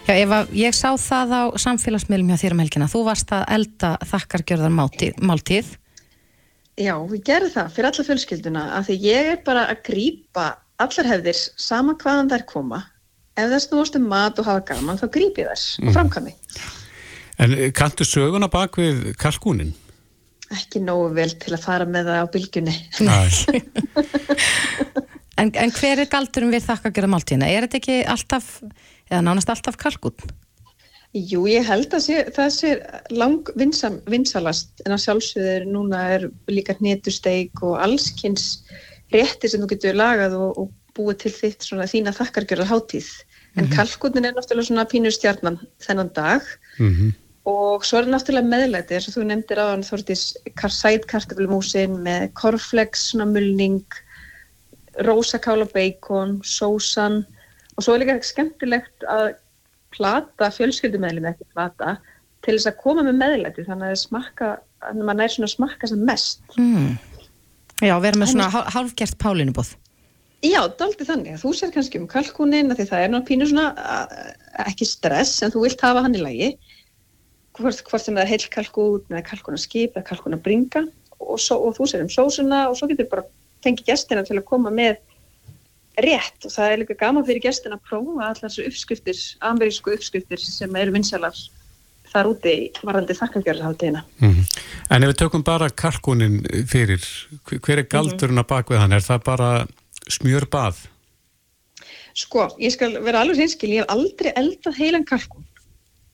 [0.07, 3.97] Já Eva, ég sá það á samfélagsmiðlum hjá þér um helgina, þú varst að elda
[4.01, 4.73] þakkargjörðar
[5.21, 5.77] máltíð
[6.79, 10.45] Já, við gerum það fyrir alla fjölskylduna af því ég er bara að grýpa
[10.81, 12.79] allar hefðir sama hvaðan þær koma
[13.35, 15.89] ef það snúast um mat og hafa gaman þá grýpi þess mm.
[15.89, 16.33] og framkvæmi
[17.41, 19.73] En eh, kanntu söguna bak við kalkúnin?
[20.51, 22.75] Ekki nógu vel til að fara með það á bylgunni
[25.41, 27.49] en, en hver er galdurum við þakka að gera máltíðina?
[27.49, 28.51] Er þetta ekki alltaf
[29.09, 30.15] eða nánast alltaf kalkun?
[31.11, 32.69] Jú, ég held að sé, það sé
[33.11, 38.61] lang vinsam, vinsalast en að sjálfsögður núna er líka hnetusteik og allskynns
[39.11, 43.09] rétti sem þú getur lagað og, og búið til þitt svona þína þakkargjörða hátíð.
[43.57, 43.75] En mm -hmm.
[43.75, 46.41] kalkunin er náttúrulega svona pínustjarnan þennan dag
[46.79, 47.11] mm -hmm.
[47.43, 50.23] og svo er það náttúrulega meðlæti eins og þú nefndir á hann þórtís
[50.55, 53.83] sætkartaflumúsin með korflex, svona mulning,
[55.03, 57.25] rósakála beikon, sósan
[57.75, 59.35] og svo er líka skemmtilegt að
[59.95, 61.95] plata fjölskyldumæli með ekki plata
[62.45, 64.51] til þess að koma með meðlæti þannig að smakka,
[64.81, 66.57] þannig að maður nær svona að smakka sem mest.
[66.57, 66.91] Mm.
[67.81, 69.75] Já, vera með svona hálfgert pálinu bóð
[70.41, 71.35] Já, daldi þannig.
[71.35, 73.65] Að þú sér kannski um kalkunin því það er náttúrulega pínu svona
[74.65, 76.47] ekki stress en þú vilt hafa hann í lagi.
[77.59, 80.81] Hvort, hvort sem það er heil kalkun með kalkunarskip eða kalkunarbringa
[81.19, 83.27] og, og þú sér um sósuna og svo getur bara
[83.61, 84.97] fengið gestina til að koma með
[85.99, 90.39] rétt og það er líka gaman fyrir gestin að prófa allar þessu uppskriftir, amerísku uppskriftir
[90.39, 91.35] sem eru vinsalar
[92.11, 94.03] þar úti varandi þakkargjörðaháttíðina.
[94.19, 94.63] Mm -hmm.
[94.91, 97.03] En ef við tökum bara kalkunin fyrir,
[97.47, 98.93] hver er galdurinn að baka við hann?
[98.93, 99.67] Er það bara
[100.09, 100.87] smjör bað?
[102.13, 105.45] Sko, ég skal vera alveg hinskil, ég hef aldrei eldað heilan kalkun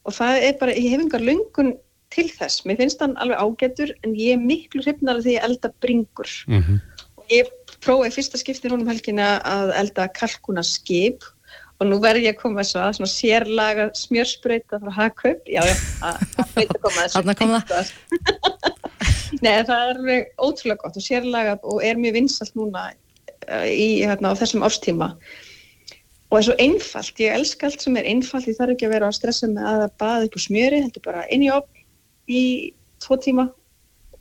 [0.06, 1.74] og það er bara, ég hef engar lungun
[2.13, 2.63] til þess.
[2.66, 6.30] Mér finnst hann alveg ágættur en ég er miklu hrifnar af því að elda bringur
[6.48, 6.80] mm -hmm.
[7.18, 7.50] og ég
[7.84, 11.26] prófaði fyrsta skipti núna um helgina að elda kalkunaskip
[11.78, 15.44] og nú verður ég að koma þess að svona sérlaga smjörspröyta frá Hagkaup.
[15.46, 17.92] Já, já, það veit að koma þess að koma það.
[19.44, 22.88] Nei, það er ótrúlega gott og sérlaga og er mjög vinsalt núna
[23.46, 25.13] eh, í hérna, þessum ástíma
[26.28, 28.94] og það er svo einfalt, ég elska allt sem er einfalt, ég þarf ekki að
[28.98, 31.86] vera að stressa með að baða úr smjöri, þetta er bara inn í opn
[32.28, 32.42] í
[33.04, 33.46] tvo tíma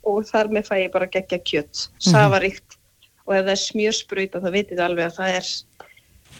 [0.07, 2.11] og þar með fæ ég bara gegja kjött, mhm.
[2.13, 2.66] safaríkt
[3.27, 5.49] og ef það er smjörspröyta þá veitir það alveg að það er,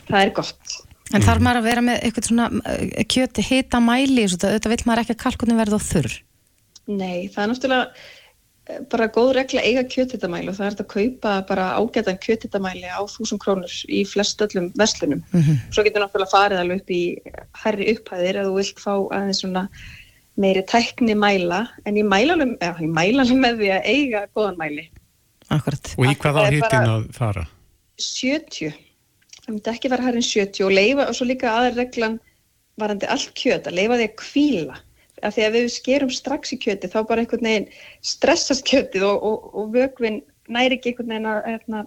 [0.07, 0.77] það er gott.
[1.15, 5.03] En þarf maður að vera með eitthvað svona eh, kjöti hita mæli þetta vil maður
[5.03, 6.15] ekki að kalkunin verða á þurr?
[6.87, 7.85] Nei, það er náttúrulega
[8.67, 13.01] eh, bara góð regla eiga kjötitamæli og það er að kaupa bara ágætan kjötitamæli á
[13.11, 15.23] þúsund krónur í flest öllum verslunum.
[15.31, 15.63] Mm -hmm.
[15.71, 17.03] Svo getur náttúrulega farið alveg upp í
[17.63, 19.67] herri upphæðir að þú vilt fá aðeins svona
[20.37, 24.89] meiri tækni mæla en ég mæla alveg með því að eiga góðan mæli
[25.53, 25.93] Akkurat.
[25.97, 27.45] Og í hvað á hittin að fara?
[28.01, 28.73] 70.
[29.43, 32.17] Það myndi ekki vera hærin 70 og leifa, og svo líka aðra reglan
[32.81, 34.79] varandi allt kjöt, að leifa því að kvíla.
[35.25, 37.71] Af því að við skerum strax í kjöti þá bara einhvern veginn
[38.05, 40.19] stressast kjötið og, og, og vögvinn
[40.53, 41.81] næri ekki einhvern veginn að hérna,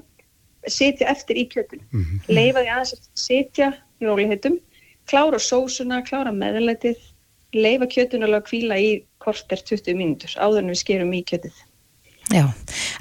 [0.67, 1.85] setja eftir í kjötinu.
[1.93, 2.25] Mm -hmm.
[2.35, 3.71] Leifa því aðeins að setja
[4.01, 4.59] í róliheitum,
[5.07, 6.99] klára sósuna, klára meðlætið,
[7.55, 8.91] leifa kjötinu alveg að kvíla í
[9.23, 11.55] korter 20 mínútur áður en við skerum í kjötið.
[12.31, 12.45] Já,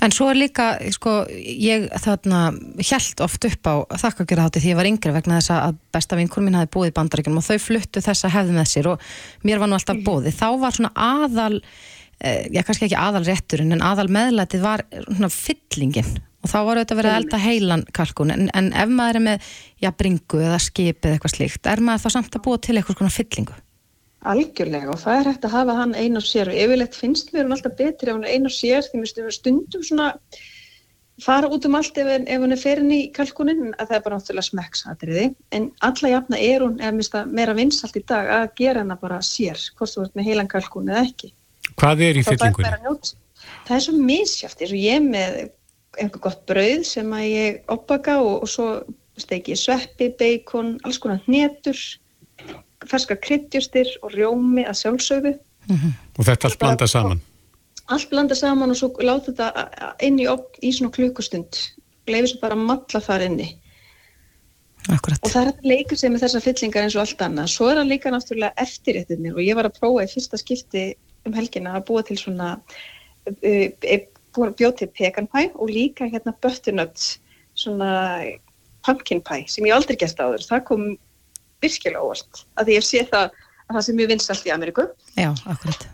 [0.01, 2.47] en svo líka, sko, ég þarna
[2.81, 6.57] held oft upp á þakkagjörðahátti því ég var yngri vegna þess að besta vinkur mín
[6.57, 9.05] hafi í bandaríkunum og þau fluttu þessa hefði með sér og
[9.45, 10.07] mér var nú alltaf mhm.
[10.07, 10.31] búið.
[10.39, 11.61] Þá var svona aðal,
[12.23, 16.79] eh, já kannski ekki aðal rétturinn en aðal meðlætið var svona fyllingin og þá var
[16.79, 19.49] auðvitað verið að elda heilan kalkun en, en ef maður er með,
[19.83, 23.01] já, bringu eða skip eða eitthvað slíkt, er maður þá samt að búa til eitthvað
[23.01, 23.57] svona fyllingu?
[24.27, 26.51] Algjörlega og það er hægt að hafa hann einn á sér.
[26.51, 29.35] Og yfirleitt finnst mér hann alltaf betri ef hann er einn á sér því mér
[29.35, 30.09] stundum svona
[31.23, 34.19] fara út um allt ef, ef hann er ferin í kalkunin að það er bara
[34.19, 35.25] náttúrulega smekksatriði.
[35.55, 38.99] En alla jafna er hún eða minnst að meira vinsalt í dag að gera hann
[39.01, 41.31] bara sér hvort þú ert með heilan kalkun eða ekki.
[41.79, 43.15] Hvað er í fyllingunni?
[43.67, 45.39] Það er svo misjáft eins og ég með
[45.99, 48.67] einhver gott brauð sem að ég oppaka og, og svo
[49.19, 51.79] steki ég sveppi, beikon, alls konar hnetur
[52.89, 55.33] ferska kryddjustir og rjómi að sjálfsögðu.
[55.69, 55.93] Mm -hmm.
[56.17, 57.21] Og þetta allt blanda saman?
[57.87, 60.27] Allt blanda saman og svo láta þetta inn í,
[60.61, 61.57] í svona klukkustund.
[62.07, 63.49] Leifir svo bara að matla þar inni.
[64.89, 65.19] Akkurat.
[65.23, 67.49] Og það er að leika sig með þessa fyllingar eins og allt annað.
[67.53, 70.85] Svo er það líka náttúrulega eftirréttinir og ég var að prófa í fyrsta skipti
[71.27, 72.53] um helgina að búa til svona
[73.29, 73.67] uh,
[74.33, 77.19] bjóð til pekan pæ og líka hérna butternut
[77.53, 77.91] svona
[78.85, 80.45] pumpkin pæ sem ég aldrei gert áður.
[80.47, 80.85] Það kom
[81.63, 83.31] virkilega óvart að því ég sé það
[83.69, 84.85] að það sé mjög vinsalt í Ameríku.
[85.15, 85.87] Já, akkurat.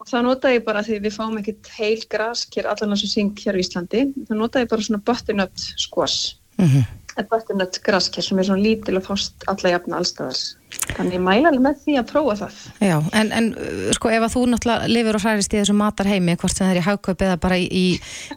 [0.00, 3.42] Og það nota ég bara því við fáum ekkert heil grask hér allan sem syng
[3.42, 4.06] hér í Íslandi.
[4.28, 6.36] Það nota ég bara svona butternut squash.
[6.56, 7.26] Mm -hmm.
[7.28, 10.56] butternut grask hér sem er svona lítil og fást alla jafna allstæðars
[10.96, 12.58] þannig ég mæla alveg með því að prófa það.
[12.86, 13.48] Já, en, en
[13.96, 16.80] sko ef að þú náttúrulega lifir og hærist í þessu matarheimi hvort sem það er
[16.80, 17.86] í haugkaup eða bara í,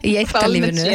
[0.00, 0.88] í, eittalífinu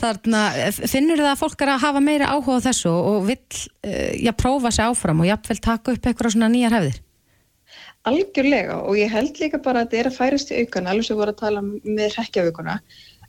[0.00, 0.42] þarna
[0.80, 4.32] finnur það að fólk er að hafa meira áhuga á þessu og vill uh, já,
[4.32, 7.00] prófa sér áfram og jafnvel taka upp eitthvað svona nýjar hefðir?
[8.08, 11.16] Algjörlega og ég held líka bara að þetta er að færast í aukana alveg sem
[11.16, 12.78] við vorum að tala með rekjavíkuna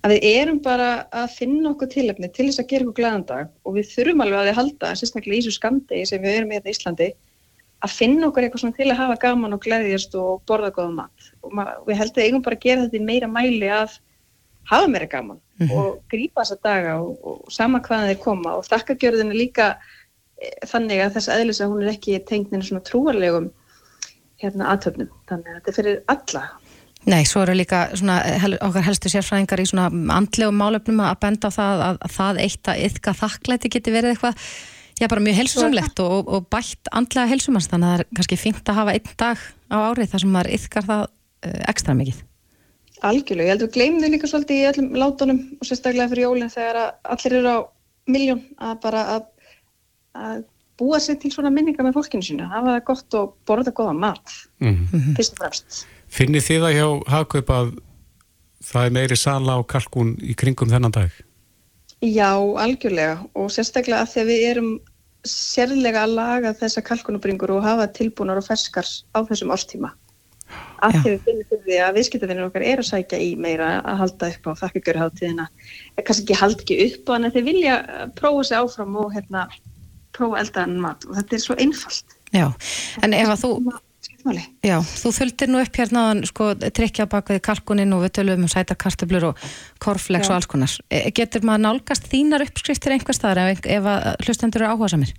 [0.01, 3.75] að við erum bara að finna okkur tilöfni til þess að gera okkur glæðandag og
[3.77, 7.09] við þurfum alveg að þið halda, sérstaklega í þessu skandi sem við erum í Íslandi,
[7.81, 11.29] að finna okkur eitthvað svona til að hafa gaman og gleðjast og borða góða mat.
[11.45, 11.53] Og
[11.87, 13.97] við heldum eigum bara að gera þetta í meira mæli að
[14.69, 15.77] hafa meira gaman mm -hmm.
[15.79, 18.55] og grípa þessa daga og, og sama hvaðan þeir koma.
[18.57, 19.67] Og þakkagjörðin er líka
[20.37, 23.51] e, þannig að þess aðlis að hún er ekki tengnin svona trúarlegum
[24.41, 26.43] hérna aðtöfnum, þannig að þetta er fyrir alla.
[27.09, 31.49] Nei, svo eru líka svona, hel, okkar helstu sérfræðingar í svona andlegum málefnum að benda
[31.49, 34.35] á það að, að það eitt að yfka þakklæti geti verið eitthvað
[35.01, 38.69] já, bara mjög helsusamlegt og, og bætt andlega helsumans, þannig að það er kannski fengt
[38.69, 42.21] að hafa einn dag á árið þar sem maður yfkar það uh, ekstra mikið
[43.01, 46.27] Algjörlega, ég held að við gleymum þau líka svolítið í öllum látunum og sérstaklega fyrir
[46.27, 47.59] jólinn þegar allir eru á
[48.11, 49.23] miljón að bara að,
[50.13, 50.43] að
[50.81, 54.35] búa sér til svona minningar með fólkinu sína, hafa það gott og borða goða mat,
[54.61, 55.15] mm -hmm.
[55.17, 55.81] fyrst og fremst.
[56.11, 57.73] Finnir þið það hjá Hagkaup að
[58.71, 61.11] það er meiri sala á kalkun í kringum þennan dag?
[62.01, 64.71] Já, algjörlega og sérstaklega að því að við erum
[65.27, 69.91] sérlega að laga þessa kalkunubringur og hafa tilbúnar og ferskars á þessum árstíma.
[70.81, 73.99] Að því við finnum fyrir því að viðskiptafinnir okkar er að sækja í meira að
[74.01, 75.45] halda upp á þakkagjörháttíðina
[76.01, 77.75] kannski ekki halda ekki upp en þeir vilja
[78.17, 79.45] prófa sig áfram og hérna,
[80.17, 81.07] prófa eldaðan mat.
[81.07, 82.17] Og þetta er svo einfalt.
[82.35, 82.47] Já,
[83.05, 83.53] en ef að þú
[84.65, 88.51] Já, þú fylgdir nú upp hérna sko, tryggja baka því kalkunin og við tölum um
[88.51, 89.43] sætakartablur og
[89.83, 90.75] korflex og alls konar.
[90.91, 95.13] E, getur maður nálgast þínar uppskriftir einhver staðar ef, ef að hlustendur eru áhuga samir?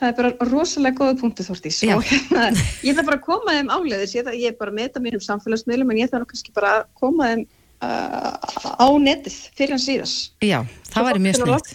[0.00, 2.48] Það er bara rosalega góða punktu Þortís og hérna,
[2.82, 5.22] ég þarf bara að koma þeim áleiðis, ég, ég er bara að meta mér um
[5.22, 8.34] samfélagsmiðlum en ég þarf kannski bara að koma þeim uh,
[8.82, 10.14] á netið fyrir hans síðas.
[10.42, 10.58] Já,
[10.90, 11.70] það væri mjög snilt.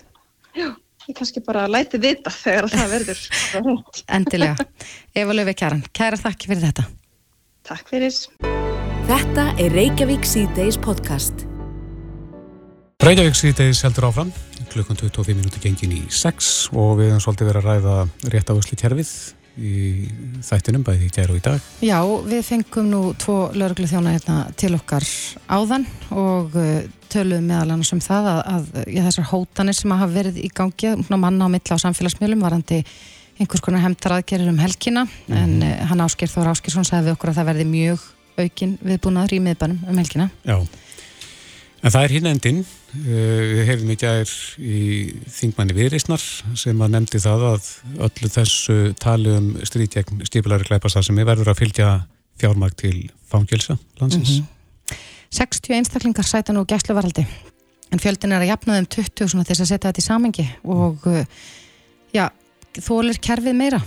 [0.57, 0.67] Já,
[1.09, 3.21] ég kannski bara læti vita þegar það verður.
[4.17, 4.65] Endilega.
[5.17, 6.85] Eva Löfi Kjaran, kæra þakki fyrir þetta.
[7.69, 8.19] Takk fyrir.
[9.09, 11.47] Þetta er Reykjavík C-Days podcast.
[13.01, 14.31] Reykjavík síðdeis heldur áfram,
[14.69, 18.77] klukkan 25 minúti gengin í 6 og við hefum svolítið verið að ræða rétt ávöksli
[18.81, 19.13] kjærfið
[19.59, 19.73] í
[20.45, 21.69] þættinum, bæði í gæru og í dag.
[21.83, 25.07] Já, við fengum nú tvo lauruglu þjóna hérna til okkar
[25.47, 26.59] áðan og
[27.09, 30.51] uh, töluðum meðal annars um það að, að já, þessar hótanir sem hafa verið í
[30.55, 32.83] gangi, manna á milla á samfélagsmiðlum varandi
[33.39, 35.37] einhvers konar hemtar aðgerir um helgina mm.
[35.39, 38.05] en uh, hann Áskir Þór Áskirsson sagði við okkur að það verði mjög
[38.39, 40.29] aukin viðbúnaður í miðbænum um helgina.
[40.47, 40.59] Já.
[41.79, 42.59] En það er hinn endinn,
[42.91, 44.79] eh, við hefum ekki aðeins í
[45.31, 46.23] þingmanni viðreysnar
[46.59, 47.69] sem að nefndi það að
[48.07, 51.91] öllu þessu tali um stríð gegn stíflari glæpastar sem er verður að fylgja
[52.39, 54.39] fjármag til fangilsa landsins.
[54.39, 54.58] Mm -hmm.
[55.29, 57.25] 60 einstaklingar sæta nú gæsluvaraldi
[57.93, 61.05] en fjöldin er að jafna þeim 20 svona þess að setja þetta í samengi og
[61.09, 61.23] uh,
[62.13, 62.27] já,
[62.77, 63.81] þólir kerfið meira.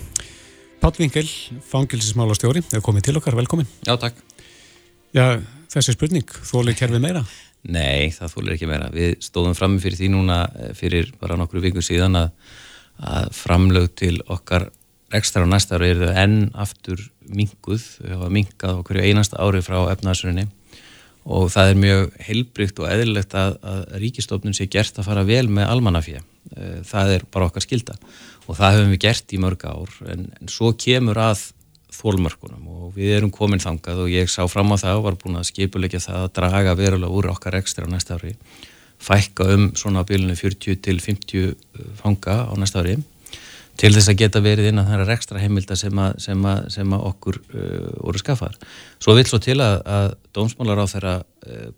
[0.82, 1.28] Pál Vinkel,
[1.70, 3.68] fangilsismála stjóri, er komið til okkar, velkomin.
[3.86, 4.18] Já, takk.
[5.14, 5.38] Já,
[5.70, 7.22] þessi spurning, þólir kerfið meira?
[7.62, 8.88] Nei, það þúlir ekki meira.
[8.94, 12.32] Við stóðum fram fyrir því núna eh, fyrir bara nokkru viku síðan að,
[12.98, 14.72] að framlög til okkar
[15.14, 19.62] ekstra á næsta ári er þau enn aftur minguð, við hafa mingað okkur einasta ári
[19.62, 20.48] frá efnaðsrunni
[21.22, 25.46] og það er mjög heilbrygt og eðlilegt að, að ríkistofnun sé gert að fara vel
[25.52, 26.22] með almannafíða.
[26.56, 27.94] Eh, það er bara okkar skilda
[28.48, 31.44] og það höfum við gert í mörg ár en, en svo kemur að
[31.92, 35.38] þólmörkunum og við erum komin þangað og ég sá fram á það og var búin
[35.38, 38.34] að skipulegja það að draga verulega úr okkar ekstra næsta ári.
[39.02, 41.54] Fækka um svona á bílunum 40 til 50 uh,
[41.98, 42.98] fanga á næsta ári
[43.80, 46.64] til þess að geta verið inn að það er ekstra heimilda sem að, sem að,
[46.74, 48.58] sem að okkur uh, voru skafar.
[49.02, 51.70] Svo vil svo til að, að dómsmálar á þeirra uh,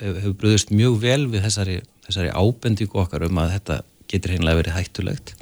[0.00, 3.78] hefur bröðist mjög vel við þessari, þessari ábendingu okkar um að þetta
[4.10, 5.34] getur hinnlega verið hættulegt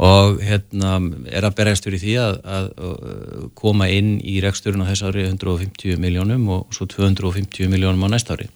[0.00, 0.92] og hérna
[1.28, 5.26] er að berjast fyrir því að, að, að koma inn í reksturinn á þess ári
[5.26, 8.46] 150 miljónum og svo 250 miljónum á næst ári.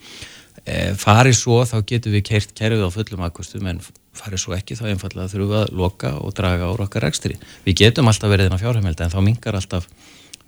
[0.62, 3.82] E, farið svo þá getur við kert kerfið á fullum aðkostum en
[4.14, 7.38] farið svo ekki þá einfallega þurfum við að loka og draga úr okkar reksturi.
[7.66, 9.88] Við getum alltaf verið inn á fjárheimildi en þá mingar alltaf,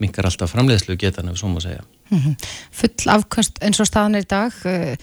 [0.00, 1.84] alltaf framleiðslu getan ef svo má segja.
[2.10, 2.50] Mm -hmm.
[2.70, 4.96] Full afkvöst eins og staðan er í dag e,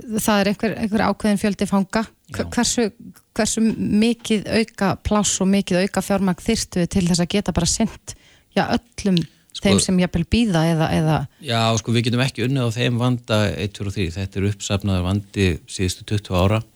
[0.00, 2.88] það er einhver, einhver ákveðin fjöldi fanga hversu,
[3.36, 8.14] hversu mikið auka pláss og mikið auka fjármagn þyrstu til þess að geta bara sendt
[8.56, 9.18] já, öllum
[9.54, 11.18] sko, þeim sem jafnvel býða eða, eða...
[11.44, 14.48] Já, sko við getum ekki unnið á þeim vanda 1, 2 og 3, þetta er
[14.50, 16.73] uppsafnaður vandi síðustu 20 ára eh,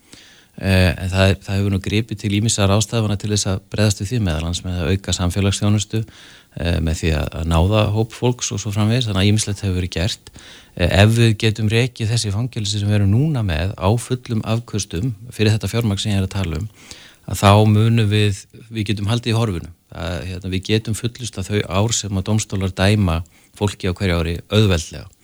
[0.59, 4.21] en það, það hefur nú gripið til ímissar ástafana til þess að breðast við því
[4.27, 9.07] meðalans með að auka samfélagsstjónustu eh, með því að náða hóp fólks og svo framvegis,
[9.07, 10.33] þannig að ímislegt hefur verið gert.
[10.79, 15.55] Ef við getum reikið þessi fangilsi sem við erum núna með á fullum afkvöstum fyrir
[15.55, 16.69] þetta fjármaks sem ég er að tala um
[17.29, 18.41] að þá munum við,
[18.71, 19.71] við getum haldið í horfinu.
[19.89, 23.21] Að, hérna, við getum fullust að þau ár sem að domstólar dæma
[23.57, 25.05] fólki á hverju ári auðveldlega.
[25.05, 25.18] eh,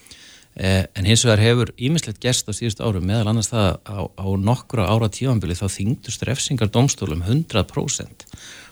[0.56, 4.86] en hins vegar hefur ímislegt gerst á síðust árum meðal annars það á, á nokkura
[4.88, 8.24] ára tífambili þá þingdust refsingar domstólum 100%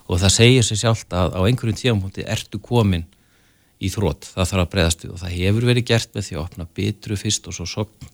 [0.08, 3.04] og það segir sér sjálft að á einhverjum tíampunkti ertu komin
[3.84, 6.44] í þrótt, það þarf að breyðast við og það hefur verið gert með því að
[6.44, 8.12] opna bitru fyrst og svo sogn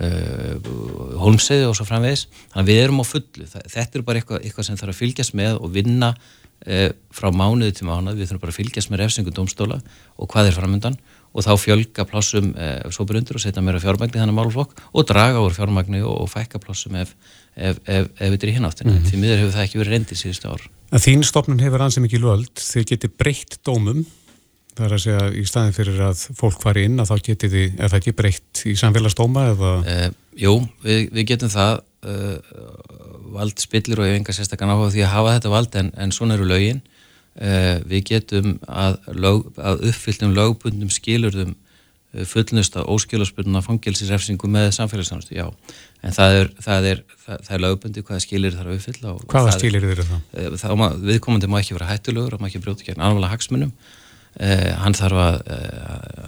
[0.00, 0.68] uh,
[1.22, 2.26] holmseiði og svo framvegis.
[2.52, 5.36] Þannig að við erum á fullu, þetta er bara eitthvað, eitthvað sem þarf að fylgjast
[5.40, 9.34] með og vinna uh, frá mánuði til mánuði, við þurfum bara að fylgjast með refsingu
[9.34, 9.80] domstóla
[10.16, 11.00] og hvað er framöndan
[11.30, 15.42] og þá fjölga plássum uh, svo brundur og setja meira fjármagni þannig málflokk og draga
[15.44, 17.14] úr fjármagni og, og fækka plássum ef
[17.56, 18.92] ef, ef, ef þetta er í hináttina.
[18.92, 19.10] Mm -hmm.
[19.10, 20.64] Því miður hefur það ekki verið reyndið síðustu ár.
[20.90, 24.06] Að þín stopnum hefur ansið mikið löld, þau geti breytt dómum,
[24.76, 27.68] það er að segja í staðin fyrir að fólk fari inn að þá geti þið,
[27.78, 29.72] er það ekki breytt í samfélagsdóma eða?
[29.84, 32.38] Uh, jú, við, við getum það, uh,
[33.34, 36.14] vald spillir og ég hef enga sérstaklega náhuga því að hafa þetta vald en, en
[36.14, 36.82] svona eru lögin.
[37.40, 41.54] Uh, við getum að, lög, að uppfylltum lögbundum skilurðum
[42.26, 45.46] fullnust að óskilaspurna fangilsirefsingu með samfélagsnástu, já.
[46.02, 49.54] En það er, það er, það, það er lögbundi hvaða skilir þarf að uppfylla Hvaða
[49.54, 50.22] skilir eru það?
[50.34, 53.70] Eh, það viðkomandi má ekki vera hættulegur og má ekki brjóta gegn alveg hagsmunum.
[54.40, 55.68] Eh, hann þarf að eh,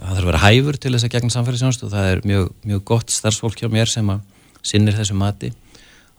[0.05, 2.85] hann þarf að vera hæfur til þess að gegn samfélagsjónust og það er mjög, mjög
[2.93, 4.23] gott starfsfólk hjá mér sem að
[4.63, 5.51] sinnir þessu mati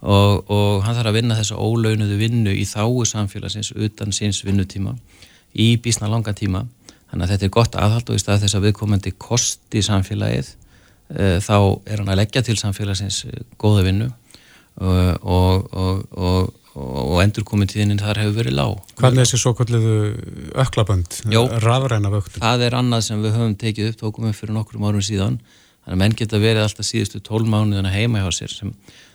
[0.04, 4.98] og, og hann þarf að vinna þessu ólaunuðu vinnu í þáu samfélagsins utan síns vinnutíma
[5.54, 6.66] í bísna langa tíma
[7.10, 10.56] þannig að þetta er gott aðhald og í stað þess að viðkomandi kosti samfélagið
[11.14, 14.08] Eh, þá er hann að leggja til samfélagsins eh, góða vinnu
[14.82, 18.80] og, og, og, og endurkomintíðinin þar hefur verið lág.
[18.98, 19.98] Hvað með þessi svo kalliðu
[20.64, 21.20] öklabönd,
[21.62, 22.42] rafræna vöktum?
[22.42, 25.38] Það er annað sem við höfum tekið upp tókum við fyrir nokkrum árum síðan
[25.84, 28.74] þannig að menn geta verið alltaf síðustu tólmánuðina heima hjá sér sem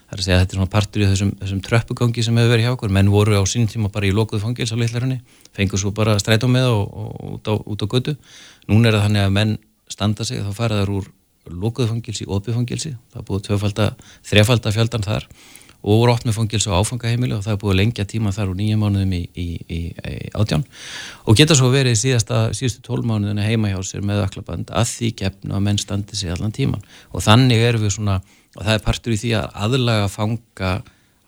[0.08, 2.54] það er að segja að þetta er svona partur í þessum, þessum tröppugangi sem hefur
[2.54, 5.18] verið hjá okkur, menn voru á sínum tíma bara í lokuðu fangils á litlarunni,
[5.52, 8.16] fengur svo bara strætó með og út á, út á götu.
[8.72, 9.54] Núna er það þannig að menn
[9.92, 11.12] standa sig þá fara þar úr
[11.48, 13.88] lókuðu fangilsi, opið fangilsi, það er búið tvöfalda,
[14.32, 15.28] þrefalda fjöldan þar
[15.78, 18.58] og voru ótt með fangilsi á áfangaheimili og það er búið lengja tíma þar úr
[18.58, 20.64] nýja mánuðum í, í, í, í átján.
[21.30, 25.54] Og geta svo verið síðasta, síðustu tólmánuðinu heima hjá sér með öklaband að því gefnu
[25.54, 26.82] að menn standi sig allan tíman
[27.12, 28.18] og þannig erum við svona,
[28.58, 30.72] og það er partur í því að aðlaga fanga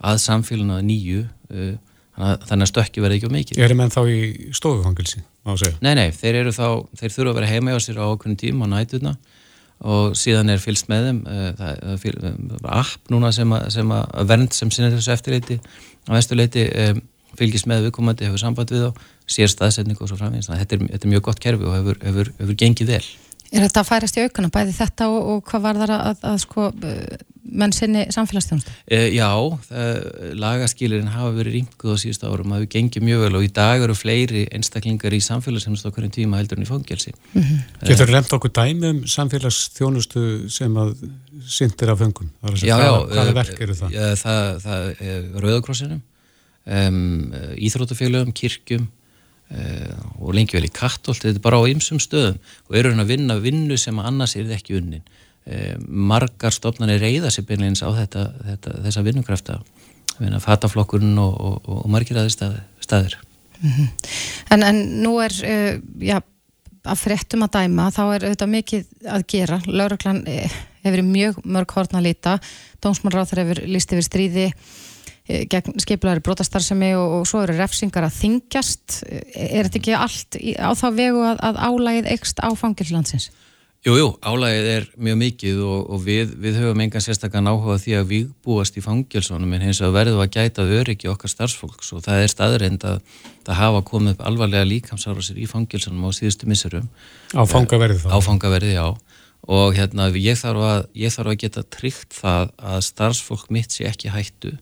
[0.01, 1.75] að samfélaginu að nýju uh,
[2.19, 3.61] þannig að stökki verði ekki á mikið.
[3.61, 4.21] Er það menn þá í
[4.57, 5.23] stofufangilsi?
[5.81, 6.67] Nei, nei, þeir, þá,
[6.99, 9.15] þeir þurfa að vera heima hjá sér á okkurinn tíma á nætuna
[9.81, 14.27] og síðan er fylst með þeim eh, það er app núna sem að, sem að
[14.29, 15.57] vernd sem sinna þessu eftirleiti
[16.05, 17.01] á vestuleiti um,
[17.39, 19.01] fylgist með viðkomandi, hefur samband við þá
[19.31, 22.59] sér staðsetning og svo framvegis þetta þetta er mjög gott kerfi og hefur, hefur, hefur
[22.61, 23.05] gengið vel
[23.51, 26.25] Er þetta að færast í aukana, bæði þetta og, og hvað var það að, að,
[26.31, 26.67] að sko,
[27.51, 28.73] menn sinni samfélagsstjónustu?
[28.87, 29.27] E, já,
[30.39, 33.83] lagaskýlirinn hafa verið ringuð á síðust árum að við gengið mjög vel og í dag
[33.87, 37.15] eru fleiri einstaklingar í samfélagsstjónustu okkur en tíma heldur en í fangelsi.
[37.33, 37.89] Mm -hmm.
[37.89, 40.95] Getur þú lemt okkur dæmi um samfélagsstjónustu sem að
[41.47, 42.31] syndir af fengum?
[42.63, 42.93] Já, já.
[43.11, 43.91] Hvaða verk eru það?
[43.99, 46.03] Já, það, það er Rauðakrossinum,
[46.67, 48.89] um, Íþrótafélagum, kirkjum,
[49.51, 52.39] og lengi vel í kattolt, þetta er bara á ymsum stöðum.
[52.69, 55.03] Og eru hérna að vinna vinnu sem annars er ekki unnin.
[55.51, 59.61] Uh, margar stofnarnir reyða sér beinleins á þetta, þetta, þessa vinnukrafta.
[60.45, 63.17] Fataflokkurinn og, og, og, margir aðeins stað, staðir.
[63.61, 63.89] Mm -hmm.
[64.51, 66.21] en, en nú er uh, já,
[66.85, 68.85] að fréttum að dæma þá er auðvitað mikið
[69.17, 69.61] að gera.
[69.67, 70.23] Lauruglan
[70.85, 72.39] hefur mjög mörg hortna að líta.
[72.85, 74.47] Dómsmannráþur hefur líst yfir stríði.
[74.51, 74.90] Eh,
[75.51, 80.71] gegn skipulari brotastarðsemi og, og svo eru refsingar að þingjast er þetta ekki allt á
[80.79, 83.31] þá vegu að, að álægið ekst á fangilslandsins?
[83.81, 87.95] Jú, jú, álægið er mjög mikið og, og við, við höfum engan sérstaklega náhuga því
[87.97, 92.05] að við búast í fangilsónum en hins vegar verðum að gæta öryggi okkar starfsfólks og
[92.05, 92.99] það er staðreind að
[93.47, 96.91] það hafa komið upp alvarlega líkamsára sér í fangilsónum á síðustu missurum
[97.33, 98.11] Á fangaverði þá?
[98.13, 98.87] Á fangaverði, já
[99.49, 103.89] og hérna ég þarf að, ég þarf að geta tryggt það að starfsfólk mitt sé
[103.89, 104.53] ekki hættu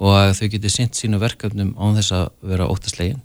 [0.00, 3.22] og að þau geti sint sínu verkefnum án þess að vera óttaslegin.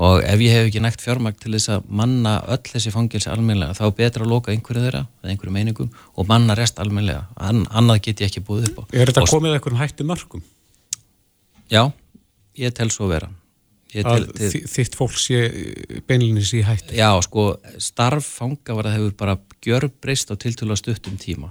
[0.00, 3.74] Og ef ég hef ekki nægt fjármækt til þess að manna öll þessi fangilsi almenlega
[3.76, 8.04] þá betra að loka einhverju þeirra eða einhverju meiningum og manna rest almenlega An annað
[8.06, 8.82] get ég ekki búið upp á.
[8.94, 10.44] Er þetta komið eitthvað hættu mörgum?
[11.70, 11.90] Já,
[12.58, 13.28] ég tel svo vera.
[13.90, 14.28] Tel, Að
[14.70, 15.42] þitt fólk sé
[16.06, 16.94] beinlinis í hættu?
[16.94, 19.34] Já, sko, starf fangavarða hefur bara
[19.66, 21.50] gjör breyst á tiltölu að stuttum tíma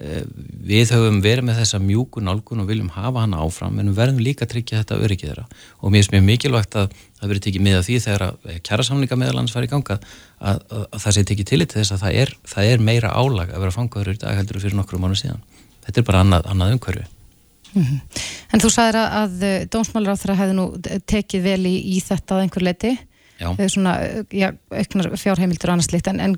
[0.00, 4.22] við höfum verið með þessa mjúku nálgun og viljum hafa hana áfram en við verðum
[4.24, 5.44] líka að tryggja þetta öryggið þeirra.
[5.80, 9.54] Og mér finnst mjög mikilvægt að það verið tekið með því þegar að kjærasamlinga meðalans
[9.56, 10.06] var í ganga að,
[10.40, 13.64] að, að það sé tekið til þess að það er, það er meira álag að
[13.66, 15.44] vera fangaður í dag heldur fyrir nokkru mánu síðan.
[15.84, 17.06] Þetta er bara annað, annað umhverfi.
[17.70, 18.24] Mm -hmm.
[18.54, 20.66] En þú sagðir að dómsmálar á þeirra hefði nú
[21.06, 22.96] tekið vel í, í þetta að einhver leiti
[23.40, 23.94] svona,
[24.32, 26.36] já, auknar fjárheimildur og annars líkt en, en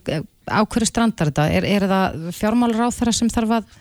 [0.49, 1.49] á hverju strandar þetta?
[1.51, 3.77] Er, er það fjármálur á þeirra sem þarf að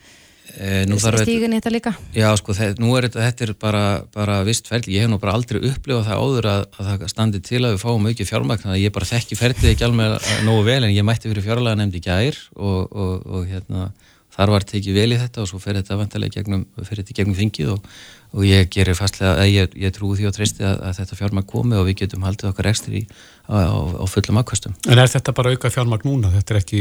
[0.52, 0.84] e,
[1.22, 1.94] stígun í þetta líka?
[2.16, 3.82] Já, sko, nú er þetta, þetta er bara,
[4.14, 7.42] bara vist ferli, ég hef nú bara aldrei upplifað það áður að, að það standi
[7.50, 10.94] til að við fáum mikið fjármagn, ég bara þekki ferlið ekki alveg nógu vel, en
[10.94, 13.90] ég mætti fyrir fjárlega nefndi gær og, og, og hérna,
[14.32, 16.66] þar var tekið vel í þetta og svo fer þetta vantilega gegnum,
[17.12, 17.94] gegnum þingið og,
[18.32, 21.48] og ég gerir fastlega að ég, ég trúi því og treysti að, að þetta fjármagn
[21.50, 24.76] komi og við getum haldið okkar ekstra í á, á, á fullum akkvæstum.
[24.88, 26.32] En er þetta bara auka fjármagn núna?
[26.32, 26.80] Þetta er ekki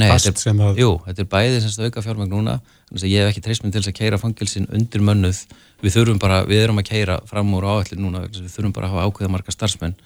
[0.00, 0.80] Nei, fast þetta er, sem að...
[0.80, 3.76] Jú, þetta er bæðið semst auka fjármagn núna þannig að ég hef ekki treyst minn
[3.76, 5.44] til að keira fangilsin undir mönnuð.
[5.84, 8.96] Við þurfum bara, við erum að keira fram úr áallir núna, við þurfum bara að
[8.96, 9.96] hafa ákveða marga starfsmenn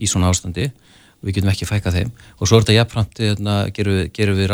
[0.00, 0.70] í svona ástandi
[1.24, 4.50] við getum ekki fækka þeim og svo er þetta jafnframt, hérna, gerum við, gerum við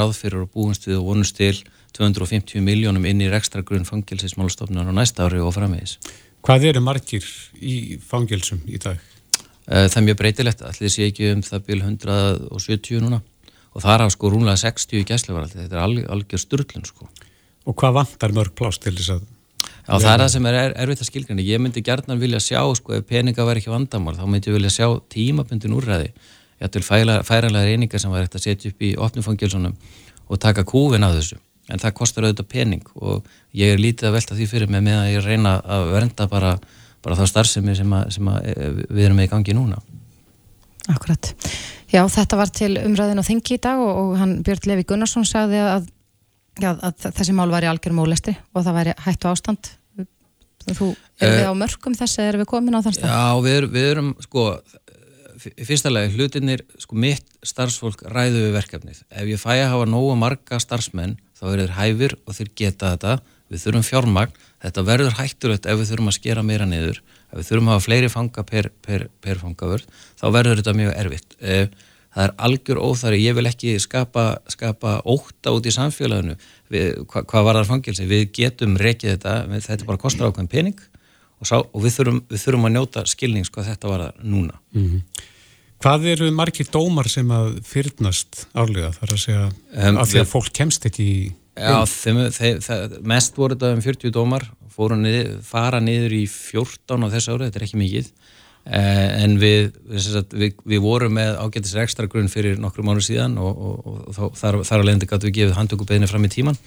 [1.99, 4.91] ráð fyrir og búumst við og vonumst til 250 miljónum inn í ekstra grunn fangilsismálstofnun
[4.91, 5.99] á næsta ári og framvegis.
[6.43, 7.25] Hvað eru margir
[7.61, 8.99] í fangilsum í dag?
[9.69, 13.21] Eh, það er mjög breytilegt, allir sé ekki um það byrj 170 núna
[13.75, 17.09] og það er af sko rúnlega 60 í gæslevaraldi, þetta er alg, algjör styrlun sko.
[17.67, 19.29] Og hvað vantar mörg plást til þess að...
[19.87, 21.45] Já, það er það sem er er, erfitt að skilgjana.
[21.45, 24.73] Ég myndi gertnan vilja sjá, sko, ef peninga væri ekki vandamál, þá myndi ég vilja
[24.75, 26.11] sjá tímabundin úrræði.
[26.59, 29.79] Ég ætti færalega reyningar sem var eftir að setja upp í opnufangilsunum
[30.27, 31.39] og taka kúfin af þessu
[31.71, 35.01] en það kostar auðvitað pening og ég er lítið að velta því fyrir mig með
[35.01, 36.55] að ég reyna að vernda bara,
[37.05, 39.81] bara þá starfsemi sem, að, sem að e, við erum með í gangi núna.
[40.91, 41.33] Akkurat.
[41.91, 45.27] Já, þetta var til umræðin og þingi í dag og, og hann Björn Levi Gunnarsson
[45.29, 45.91] sagði að,
[46.63, 49.73] já, að þessi mál væri algjör mólestri og það væri hættu ástand.
[50.71, 53.11] Þú, er við eh, á mörgum þess að erum við komin á þann stað?
[53.11, 54.45] Já, við, við erum, sko,
[55.41, 59.01] fyrsta lagi, hlutinir, sko, mitt starfsfólk ræðu við verkefnið.
[59.09, 62.95] Ef ég fæ að hafa nógu marga starfsmenn þá er þeir hæfir og þeir geta
[62.95, 63.19] þetta.
[63.51, 67.01] Við þurfum fjármagn, þetta verður hættulegt ef við þurfum að skera meira niður.
[67.33, 70.93] Ef við þurfum að hafa fleiri fanga per, per, per fangavörð, þá verður þetta mjög
[71.01, 71.37] erfitt.
[71.41, 71.67] Eh,
[72.15, 76.37] það er algjör óþari ég vil ekki skapa, skapa óta út í samfélaginu
[76.73, 79.35] við, hva, hvað var það fangilsi, við getum rekið þetta,
[79.69, 80.81] þetta bara kostar ákveðin pening
[81.41, 84.59] og, sá, og við, þurfum, við þurfum að njóta skilnings hvað þetta var það núna.
[84.75, 85.29] Mm -hmm.
[85.81, 88.91] Hvað eru margir dómar sem að fyrnast árlega?
[88.99, 91.23] Þar að segja um, að því að fólk kemst ekki í...
[91.57, 94.45] Já, þeim, þeim, þeim, mest voru þetta um 40 dómar,
[95.01, 98.13] niður, fara niður í 14 á þessu ári, þetta er ekki mikið,
[98.77, 103.51] eh, en við, við, við vorum með ágættis ekstra grunn fyrir nokkru mánu síðan og,
[103.51, 106.61] og, og, og þar, þar alveg endur gætu við gefið handtökubeginni fram í tíman,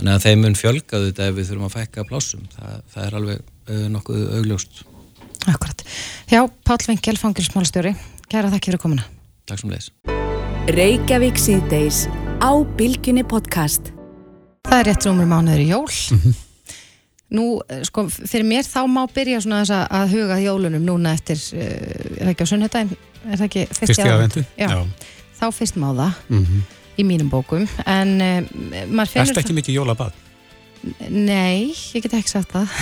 [0.00, 3.20] þannig að þeim mun fjölgaðu þetta ef við þurfum að fækka plásum, það, það er
[3.20, 4.84] alveg uh, nokkuð augljóst.
[5.46, 5.88] Akkurat.
[6.26, 7.94] Já, Pál Vengel, fangilsmálastjóri
[8.26, 9.04] Kæra þakk fyrir komuna.
[9.46, 9.92] Takk sem leis.
[10.74, 12.06] Reykjavík síðdeis
[12.42, 13.92] á Bilginni podcast.
[14.66, 15.86] Það er rétt rúmur mánuður í jól.
[15.86, 16.34] Mm -hmm.
[17.36, 21.38] Nú, eh, sko, fyrir mér þá má byrja svona þess að huga jólunum núna eftir,
[21.54, 22.96] eh, er það ekki á sunnhjöldægin?
[23.30, 24.44] Er það ekki fyrst í aðvendu?
[24.58, 24.68] Já.
[24.70, 24.86] Já.
[25.40, 26.62] Þá fyrst má það mm -hmm.
[26.98, 28.42] í mínum bókum, en uh,
[28.90, 29.26] maður finnur...
[29.26, 30.12] Það er ekki mikið jólabad?
[31.10, 32.74] Nei, ég get ekki sagt það.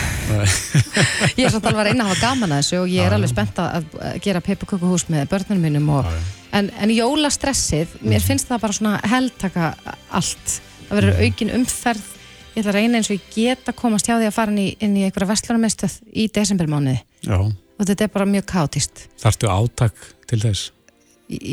[1.38, 3.30] Ég er svolítið alveg að reyna að hafa gaman að þessu og ég er alveg
[3.32, 3.86] spennt að
[4.24, 6.10] gera peipukökuhús með börnunum mínum og,
[6.56, 8.26] en, en jólastressið, mér mhm.
[8.26, 9.72] finnst það bara svona heldtaka
[10.12, 10.56] allt.
[10.84, 11.24] Það verður mhm.
[11.24, 12.06] aukin umferð.
[12.54, 14.62] Ég ætla að reyna eins og ég get að komast hjá því að fara inn
[14.62, 17.00] í, inn í einhverja vestlunarmestöð í desembermániði
[17.34, 20.68] og þetta er bara mjög káttist Þarftu átak til þess?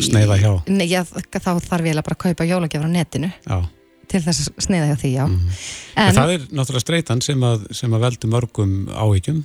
[0.05, 0.51] Sneiða hjá?
[0.69, 3.31] Nei, já, þá þarf ég að bara kaupa jólagjafur á netinu.
[3.47, 3.63] Já
[4.11, 5.23] til þess að sneiða hjá því, já.
[5.27, 5.55] Mm.
[5.95, 9.41] En, en það er náttúrulega streytan sem að, sem að veldu mörgum áhyggjum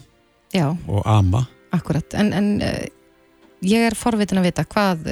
[0.55, 1.47] já, og ama.
[1.77, 2.85] Akkurat, en, en uh,
[3.67, 5.09] ég er forvitin að vita hvað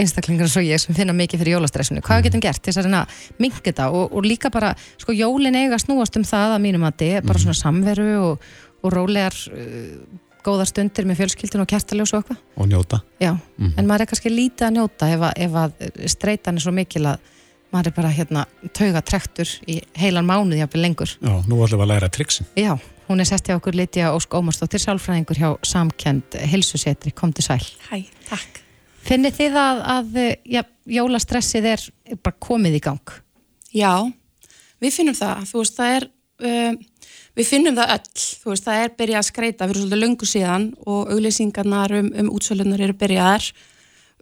[0.00, 2.26] einstaklingar svo ég sem finna mikið fyrir jólastressinu, hvað mm.
[2.26, 6.18] getum gert til þess að mingi þetta og, og líka bara, sko, jólin eiga snúast
[6.18, 7.44] um það að mínum að er bara mm.
[7.44, 8.48] svona samveru og,
[8.82, 12.40] og rólegar uh, góðar stundir með fjölskyldun og kertaljós og eitthvað.
[12.60, 13.00] Og njóta.
[13.22, 13.70] Já, mm.
[13.78, 17.06] en maður er kannski lítið að njóta ef að, ef að streytan er svo mikil
[17.14, 17.30] að
[17.74, 18.44] maður er bara hérna
[18.76, 21.14] tauga trektur í heilan mánuð jáfnveg lengur.
[21.18, 22.48] Já, nú ætlum við að læra triksin.
[22.58, 22.76] Já,
[23.08, 27.64] hún er sest hjá okkur Lítja Ósk Ómarsdóttir sálfræðingur hjá Samkend Hilsusetri, kom til sæl.
[27.90, 28.60] Hæ, takk.
[29.04, 30.18] Finnir þið að, að
[30.48, 30.62] já,
[30.96, 31.82] jólastressið er
[32.24, 33.14] bara komið í gang?
[33.74, 33.92] Já,
[34.80, 35.44] við finnum það.
[35.50, 36.08] Þú veist, það er,
[36.46, 38.24] uh, við finnum það öll.
[38.40, 42.32] Þú veist, það er byrjað að skreita fyrir svolítið lungu síðan og auglýsingarnar um, um
[42.38, 43.50] útsölunar eru byrjaðar.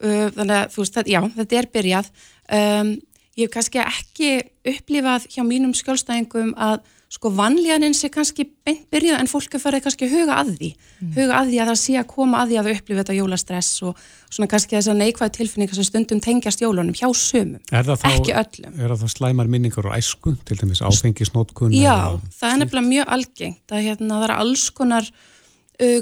[0.03, 2.13] Uh, þannig að, þú veist, það, já, þetta er byrjað.
[2.59, 2.93] Um,
[3.37, 4.33] ég hef kannski ekki
[4.75, 9.83] upplifað hjá mínum skjólstæðingum að sko vanlíðaninn sé kannski beint byrjað en fólk er farið
[9.85, 11.11] kannski huga að því mm.
[11.19, 14.07] huga að því að það sé að koma að því að upplifa þetta jólastress og
[14.33, 18.95] svona kannski þess að neikvæð tilfinningar sem stundum tengjast jólunum hjá sömum, ekki öllum Er
[18.95, 21.77] það þá slæmar minningar og æsku til dæmis áfengisnótkun?
[21.77, 26.01] Já, það er nefnilega mjög algengt að hérna, það er alls konar uh,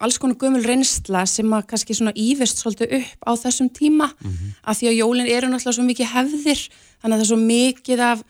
[0.00, 4.30] alls konar gömul reynsla sem að kannski svona ívist svolítið upp á þessum tíma mm
[4.30, 4.54] -hmm.
[4.62, 6.60] af því að jólinn eru náttúrulega svo mikið hefðir
[7.02, 8.24] þannig að það er svo mikið af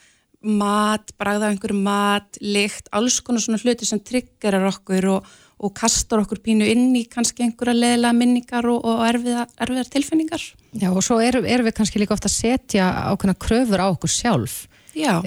[0.45, 5.31] mat, bragða einhverju mat, lykt, alls konar svona hluti sem triggerar okkur og,
[5.65, 10.45] og kastar okkur pínu inn í kannski einhverja leðilega minningar og, og erfiðar, erfiðar tilfinningar.
[10.77, 14.13] Já og svo erum, erum við kannski líka ofta að setja ákveðna kröfur á okkur
[14.13, 14.65] sjálf.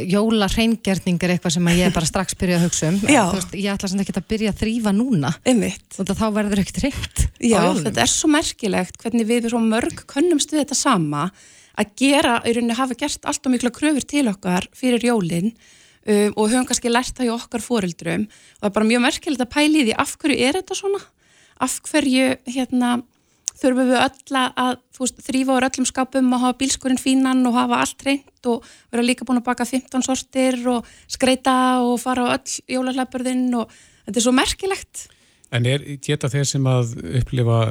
[0.07, 2.97] Jóla hreingerning er eitthvað sem ég bara strax byrja að hugsa um.
[3.35, 5.33] Veist, ég ætla sem ekki að byrja að þrýfa núna.
[5.99, 7.23] Og þá verður ekkert hreint.
[7.43, 11.27] Já, þetta er svo merkilegt hvernig við svo mörg könnumst við þetta sama
[11.77, 16.31] að gera, í rauninni hafa gert allt og mikla kröfur til okkar fyrir jólinn um,
[16.33, 19.53] og höfum kannski lært það í okkar fóreldrum og það er bara mjög merkilegt að
[19.53, 21.03] pæli því af hverju er þetta svona?
[21.67, 22.95] Af hverju hérna,
[23.57, 27.81] þurfum við öll að veist, þrýfa úr öllum skapum og hafa bílskurinn fínan og hafa
[27.83, 32.35] allt reynd og vera líka búin að baka 15 sortir og skreita og fara á
[32.37, 33.71] öll jólarleipurðinn og
[34.05, 35.07] þetta er svo merkilegt.
[35.51, 37.61] En er, geta þeir sem að upplifa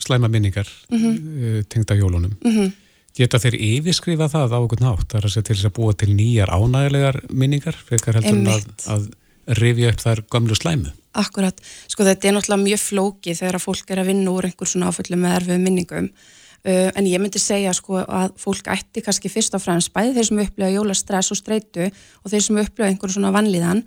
[0.00, 1.68] slæma minningar mm -hmm.
[1.68, 2.72] tengda jólunum Mm -hmm
[3.14, 6.08] Geta þeir yfirskrifa það á okkur nátt, þar að segja til þess að búa til
[6.16, 9.04] nýjar ánægilegar minningar, frekar heldur að, að
[9.46, 10.92] rifja upp þær gamlu slæmu?
[11.14, 14.70] Akkurat, sko þetta er náttúrulega mjög flókið þegar að fólk er að vinna úr einhver
[14.70, 19.30] svona áföllum með erfið minningum, uh, en ég myndi segja sko að fólk ætti kannski
[19.30, 23.14] fyrst og fremst bæði þeir sem upplifa jólastress og streitu og þeir sem upplifa einhver
[23.14, 23.84] svona vanlíðan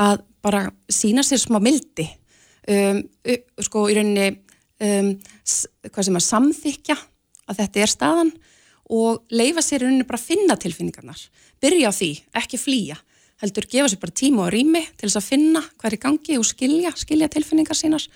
[0.00, 2.06] að bara sína sér smá mildi,
[2.70, 3.02] um,
[3.60, 4.30] sko í rauninni,
[4.80, 5.12] um,
[5.90, 6.96] hvað sem að samþykja
[7.50, 8.32] að þetta er staðan
[8.90, 11.20] og leifa sér unni bara að finna tilfinningarnar.
[11.60, 12.96] Byrja á því, ekki flýja
[13.40, 16.38] heldur gefa sér bara tíma og rými til þess að finna hvað er í gangi
[16.38, 18.06] og skilja skilja tilfinningar sínar.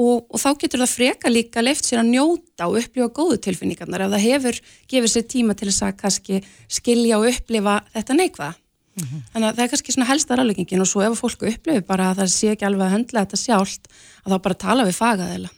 [0.00, 4.06] Og, og þá getur það freka líka leift sér að njóta og upplifa góðu tilfinningarnar
[4.06, 4.60] ef það hefur
[4.92, 8.52] gefið sér tíma til þess að kannski skilja og upplifa þetta neikvæða.
[8.90, 9.20] Mm -hmm.
[9.32, 12.18] þannig að það er kannski svona helsta ráleggingin og svo ef fólku upplifi bara að
[12.20, 13.88] það sé ekki alveg að höndla þetta sjálft
[14.24, 15.50] að þá bara tala við fagaðila.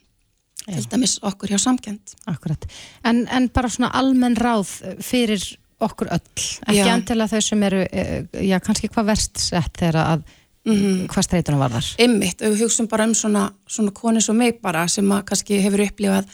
[0.63, 0.77] Já.
[0.79, 2.67] til dæmis okkur hjá samkend Akkurat,
[3.03, 4.71] en, en bara svona almenn ráð
[5.03, 5.43] fyrir
[5.87, 6.47] okkur öll.
[6.69, 10.25] Ekki andilega þau sem eru já, kannski hvað verst sett þegar að
[10.65, 11.03] mm -hmm.
[11.11, 14.61] hvað streytuna var þar Ymmitt, og við hugsun bara um svona, svona koni svo mig
[14.63, 16.25] bara sem að kannski hefur upplifað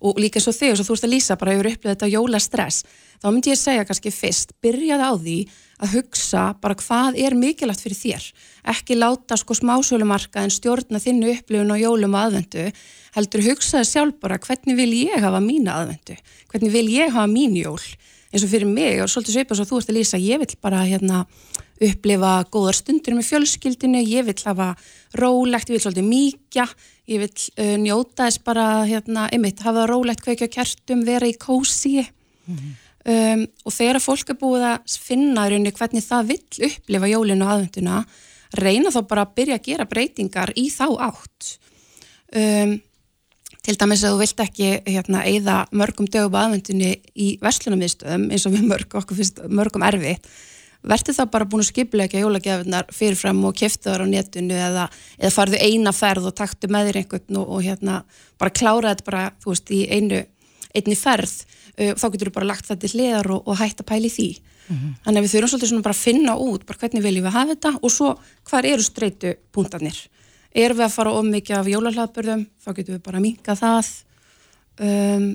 [0.00, 2.84] og líka svo þig og svo þú ert að lýsa bara hefur upplifað þetta jólastress.
[3.22, 5.38] Þá myndi ég segja kannski fyrst, byrjaði á því
[5.80, 8.32] að hugsa bara hvað er mikilvægt fyrir þér.
[8.64, 12.72] Ekki láta sko smásölumarka en stjórna þinnu upplifun og jólum og aðvendu
[13.16, 16.18] heldur hugsaði sjálf bara hvernig vil ég hafa mína aðvendu
[16.50, 17.80] hvernig vil ég hafa mín jól
[18.36, 20.84] eins og fyrir mig og svolítið svipað svo þú ert að lýsa ég vil bara
[20.84, 21.24] hérna
[21.82, 24.70] upplifa góðar stundir með fjölskyldinu ég vil hafa
[25.16, 26.66] rólegt, ég vil svolítið míkja
[27.10, 32.02] ég vil uh, njóta þess bara hérna, einmitt, hafa rólegt kveikja kertum, vera í kósi
[32.02, 32.72] mm -hmm.
[33.12, 37.52] um, og þegar fólk er búið að finna rauninni hvernig það vil upplifa jólinu og
[37.52, 38.04] aðvenduna
[38.56, 41.58] reyna þá bara að byrja að gera breytingar í þá átt
[42.32, 42.80] um,
[43.66, 48.54] til dæmis að þú vilt ekki hérna, eigða mörgum dögum aðvendunni í verslunarmiðstöðum eins og
[48.54, 50.28] við mörg, finnst mörgum erfitt
[50.86, 54.86] verður það bara búin að skipleika jólagefinnar fyrirfram og kæftu þar á netinu eða,
[55.18, 58.00] eða farðu eina ferð og taktu með þér einhvern og, og hérna
[58.40, 60.22] bara klára þetta bara, veist, í einu
[60.76, 61.34] einni ferð,
[61.80, 64.28] uh, þá getur þú bara lagt þetta til hliðar og, og hægt að pæli því
[64.36, 64.92] mm -hmm.
[65.04, 67.78] þannig að við þurfum svolítið bara að finna út bara hvernig viljum við hafa þetta
[67.82, 68.18] og svo
[68.50, 69.98] hvar eru streytu punktarnir
[70.64, 73.90] erum við að fara of mikið af jólahlaðbörðum þá getum við bara að minka það.
[74.76, 75.26] Um,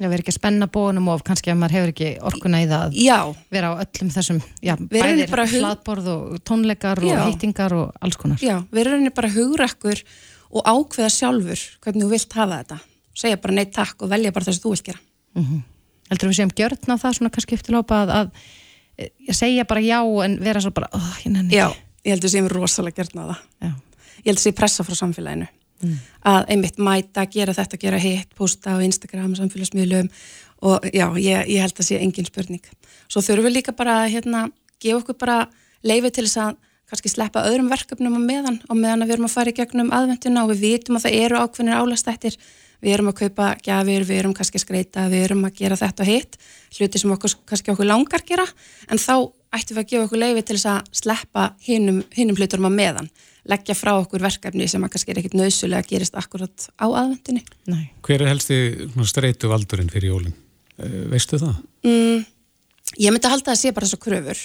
[0.00, 2.68] Já, við erum ekki að spenna bónum og kannski að maður hefur ekki orkuna í
[2.70, 2.84] það.
[2.86, 3.16] Að já.
[3.52, 7.12] vera á öllum þessum já, bæðir hlaðborð og tónleikar já.
[7.12, 8.40] og hýtingar og alls konar.
[8.40, 10.00] Já, við erum bara hugrakkur
[10.48, 12.78] og ákveða sjálfur hvernig þú vilt hafa þetta.
[13.20, 15.04] Segja bara neitt takk og velja bara það sem þú vilt gera.
[15.36, 15.60] Mm -hmm.
[16.08, 18.30] Heldur við séum gjörna það svona kannski eftirlópa að, að,
[19.28, 21.16] að segja bara já en vera svo bara oh,
[21.52, 21.68] Já,
[22.04, 23.38] ég heldur séum rosalega gjörna það.
[23.60, 23.89] Já
[24.20, 25.48] ég held að sé pressa frá samfélaginu
[25.82, 25.98] mm.
[26.32, 30.10] að einmitt mæta, gera þetta, gera hitt posta á Instagram, samfélagsmiðlum
[30.68, 32.64] og já, ég, ég held að sé engin spurning.
[33.08, 34.48] Svo þurfum við líka bara hérna,
[34.82, 35.38] gefa okkur bara
[35.86, 36.58] leiði til þess að
[36.90, 39.92] kannski sleppa öðrum verkefnum á meðan og meðan að við erum að fara í gegnum
[39.94, 42.38] aðvenduna og við vitum að það eru ákveðinir álastættir
[42.80, 46.04] við erum að kaupa gafir, við erum kannski að skreita við erum að gera þetta
[46.04, 46.38] og hitt
[46.78, 48.46] hluti sem okkur, kannski okkur langar gera
[48.90, 49.14] en þá
[49.54, 53.10] ættum við að gefa okkur leiði til þess að sleppa hinnum hluturum á meðan
[53.48, 57.44] leggja frá okkur verkefni sem að kannski er ekkit nöðsulega að gerist akkurat á aðvendinni.
[58.04, 58.60] Hver er helsti
[59.08, 60.36] streitu valdurinn fyrir jólinn?
[60.80, 61.60] Eh, veistu það?
[61.86, 62.24] Mm,
[62.98, 64.42] ég myndi að halda að sé bara þessar kröfur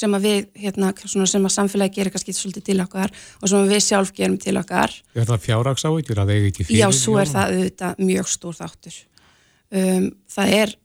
[0.00, 3.10] sem að við, hérna, sem að samfélagi gerir kannski svolítið til okkar
[3.40, 4.92] og sem við sjálf gerum til okkar.
[5.18, 6.82] Er það fjárrags áhyggjur að eiga ekki fyrir?
[6.84, 9.00] Já, svo er það auðvitað mjög stór þáttur.
[9.70, 10.76] Um, það er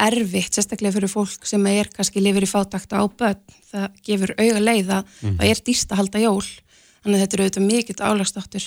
[0.00, 4.64] erfitt, sérstaklega fyrir fólk sem er kannski lifir í fátakta á börn, það gefur auga
[4.64, 5.38] leið að mm.
[5.38, 6.44] það er dýrst að halda jól
[7.02, 8.66] þannig að þetta eru auðvitað mikill álagstáttur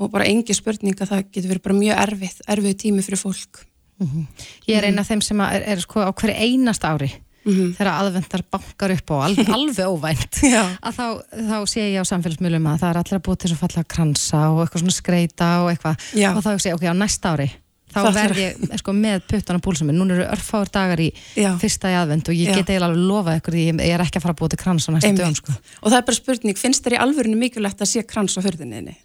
[0.00, 3.64] og bara engi spurning að það getur verið bara mjög erfið, erfið tími fyrir fólk
[4.00, 4.46] mm -hmm.
[4.68, 7.10] Ég er eina af þeim sem er, er sko á hverju einast ári
[7.44, 7.74] mm -hmm.
[7.76, 10.34] þegar aðvendar bankar upp og alveg, alveg óvænt
[10.82, 11.06] að þá,
[11.50, 13.92] þá sé ég á samfélagsmiðlum að það er allir að búið til að falla að
[13.94, 16.30] kransa og eitthvað svona skreita og eitthvað Já.
[16.36, 17.50] og þá sé ég, ok, á næsta ári
[17.94, 21.52] þá verð ég sko, með puttan á púlsum núna eru örfáður dagar í Já.
[21.60, 22.56] fyrsta í aðvend og ég Já.
[22.60, 24.88] get eiginlega alveg lofa ykkur ég, ég er ekki að fara að búið til krans
[24.88, 25.56] á næsta dögum sko.
[25.82, 28.96] og það er bara spurning, finnst þér í alvörinu mikilvægt að sé krans á hörðinni?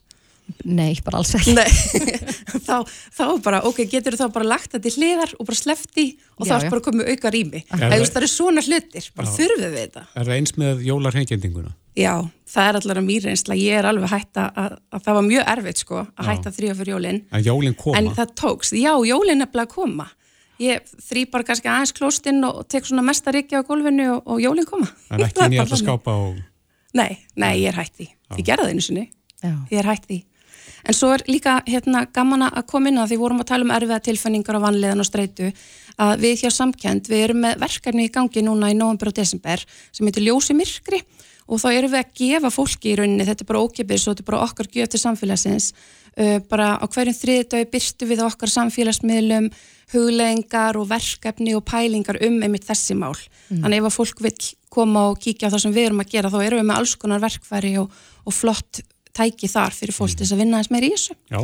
[0.66, 1.54] Nei, bara alls ekki.
[2.66, 6.06] Þá, þá bara, ok, getur þú þá bara lagt þetta í hliðar og bara slefti
[6.38, 7.62] og já, þá er bara komið auka rými.
[7.70, 10.04] Það er svona hlutir, bara þurfum við þetta.
[10.14, 11.74] Er það eins með jólarhengjendinguna?
[11.96, 12.12] Já,
[12.52, 15.26] það er allar að mér einsla ég er alveg hægt að, að, að það var
[15.30, 17.22] mjög erfitt sko, að hætta þrjá fyrir jólin.
[17.30, 18.02] En jólin koma?
[18.02, 20.10] En það tókst, já, jólin er bara að koma.
[20.62, 24.44] Ég þrý bara kannski aðeins klóstinn og tek svona mesta rikki á gólfinu og, og
[24.44, 24.90] jólin koma.
[25.12, 26.40] En ekki nýja að skápa og...
[26.96, 28.08] Nei, nei, ég er því.
[28.40, 29.10] Ég gerði það einu sinni,
[29.44, 30.24] ég er því
[30.86, 33.74] En svo er líka hérna gaman að koma inn að því vorum að tala um
[33.74, 35.52] erfiða tilfenningar á vanliðan og streitu
[36.02, 39.64] að við hjá samkend, við erum með verkefni í gangi núna í november og desember
[39.66, 41.02] sem heitir Ljósi myrkri
[41.46, 44.24] og þá erum við að gefa fólki í rauninni, þetta er bara ókipis og þetta
[44.26, 45.70] er bara okkar gjöf til samfélagsins
[46.18, 49.52] uh, bara á hverjum þriðdagi byrstu við okkar samfélagsmiðlum
[49.94, 53.14] hugleðingar og verkefni og pælingar um einmitt þessi mál.
[53.52, 53.62] Mm.
[53.62, 54.34] Þannig ef að fólk vil
[54.74, 56.96] koma og kíkja á það sem við erum að gera þá erum við með alls
[57.00, 57.94] konar verkfæri og,
[58.26, 58.82] og flott
[59.16, 61.18] tæki þar fyrir fólk til þess að vinna þess meir í þessu.
[61.32, 61.42] Já,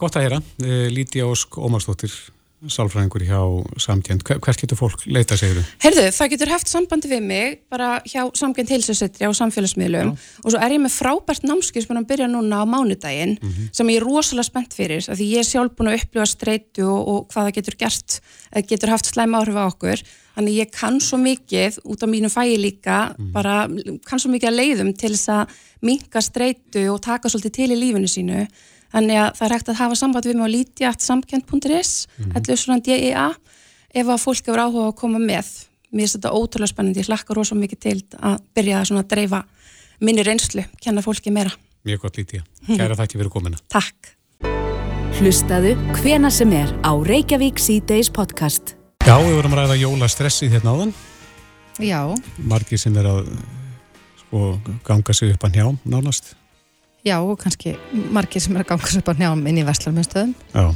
[0.00, 0.42] gott að heyra.
[0.64, 2.12] Eh, Líti Ósk Ómarsdóttir,
[2.58, 3.40] sálfræðingur hjá
[3.78, 4.24] Samkjönd.
[4.26, 5.62] Hvert getur fólk leita segiru?
[5.82, 10.24] Herðu, það getur haft sambandi við mig bara hjá Samkjönd heilsusettri á samfélagsmiðlum Já.
[10.42, 13.48] og svo er ég með frábært námskið sem er að byrja núna á mánudaginn mm
[13.48, 13.68] -hmm.
[13.70, 17.08] sem ég er rosalega spennt fyrir því ég er sjálf búin að upplifa streitu og,
[17.08, 18.20] og hvað það getur gert,
[18.66, 20.02] getur haft slæm áhrif á okkur
[20.38, 23.30] Þannig ég kann svo mikið út á mínu fæi líka, mm.
[23.34, 23.64] bara
[24.06, 25.56] kann svo mikið að leiðum til þess að
[25.88, 28.44] minka streitu og taka svolítið til í lífinu sínu.
[28.94, 31.90] Þannig að það er hægt að hafa samband við mig á lítjart.samkend.is,
[32.22, 32.36] mm.
[32.38, 33.26] allir svona DIA,
[33.90, 35.50] ef að fólk hefur áhuga að koma með.
[35.90, 39.42] Mér finnst þetta ótrúlega spennandi, ég hlakkar rosa mikið til að byrja að dreifa
[39.98, 41.50] minni reynslu, kenna fólki meira.
[41.82, 42.46] Mjög gott lítja.
[42.68, 43.58] Kæra þakki fyrir komina.
[43.72, 44.14] Takk.
[45.18, 48.77] Hlustaðu hvena sem er á Reykjavík C-Days podcast.
[49.08, 50.90] Já, við vorum að ræða jólastressið hérna áðan.
[51.80, 52.00] Já.
[52.44, 53.30] Margi sem er að
[54.20, 54.40] sko,
[54.84, 56.34] ganga sig upp að njám nánast.
[57.08, 57.72] Já, og kannski
[58.12, 60.36] margi sem er að ganga sig upp að njám inn í vestlarmjönstöðum.
[60.52, 60.68] Já.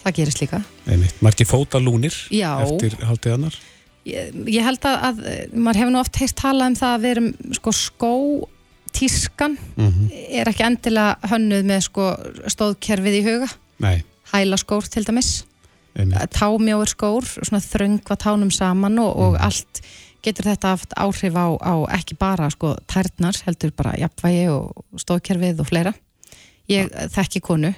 [0.00, 0.62] Það gerist líka.
[0.88, 1.20] Einmitt.
[1.28, 2.48] Margi fótalúnir Já.
[2.64, 3.62] eftir haldið annar.
[4.08, 5.22] Ég, ég held að, að
[5.52, 8.14] maður hefur nú oft heist talað um það að við erum sko skó
[8.96, 10.12] tískan mm -hmm.
[10.40, 12.12] er ekki endilega hönnuð með sko
[12.48, 13.56] stóðkerfið í huga.
[13.76, 13.98] Nei.
[14.32, 15.42] Hælaskór til dæmis
[15.94, 19.44] támjóður skór, svona þröngva tánum saman og, og mm.
[19.46, 19.82] allt
[20.24, 25.62] getur þetta haft áhrif á, á ekki bara sko tærnar, heldur bara jafnvægi og stóðkerfið
[25.62, 25.94] og fleira
[26.70, 27.08] ég ja.
[27.12, 27.74] þekki konu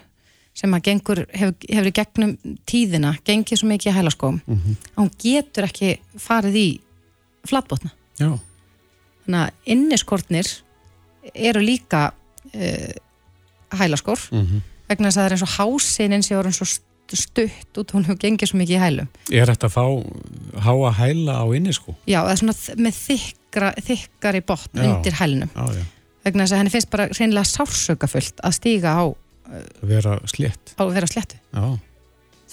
[0.57, 2.35] sem að gengur, hefur, hefur í gegnum
[2.69, 4.77] tíðina, gengið svo mikið í hælaskóm mm -hmm.
[4.95, 6.69] að hún getur ekki farið í
[7.47, 8.39] flatbotna Já.
[9.27, 10.49] þannig að inniskortnir
[11.35, 12.13] eru líka
[12.55, 12.93] uh,
[13.77, 14.61] hælaskór mm -hmm.
[14.89, 16.69] vegna þess að það er eins og hásin eins og eins og
[17.15, 19.11] stutt út, hún hefur gengið svo mikið í hælum.
[19.31, 19.85] Er þetta að fá
[20.67, 21.95] háa hæla á inni sko?
[22.09, 25.53] Já, það er svona með þykkra, þykkari botn já, undir hælunum.
[25.55, 25.85] Já, já.
[26.27, 29.05] Vegna þess að henni finnst bara reynilega sársökafullt að stíga á...
[29.47, 30.73] Að vera slett.
[30.75, 31.39] Á að vera slettu.
[31.55, 31.67] Já.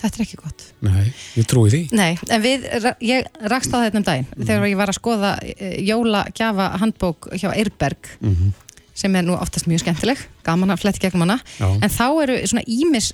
[0.03, 0.63] Þetta er ekki gott.
[0.83, 1.05] Nei,
[1.37, 1.81] ég trúi því.
[1.95, 2.65] Nei, en við,
[3.05, 4.45] ég rakst á þetta um daginn mm.
[4.47, 8.79] þegar ég var að skoða eh, jólagjafa handbók hjá Eirberg mm -hmm.
[8.97, 12.65] sem er nú oftast mjög skemmtileg, gaman að fletti gegnum hana, en þá eru svona
[12.67, 13.13] ímis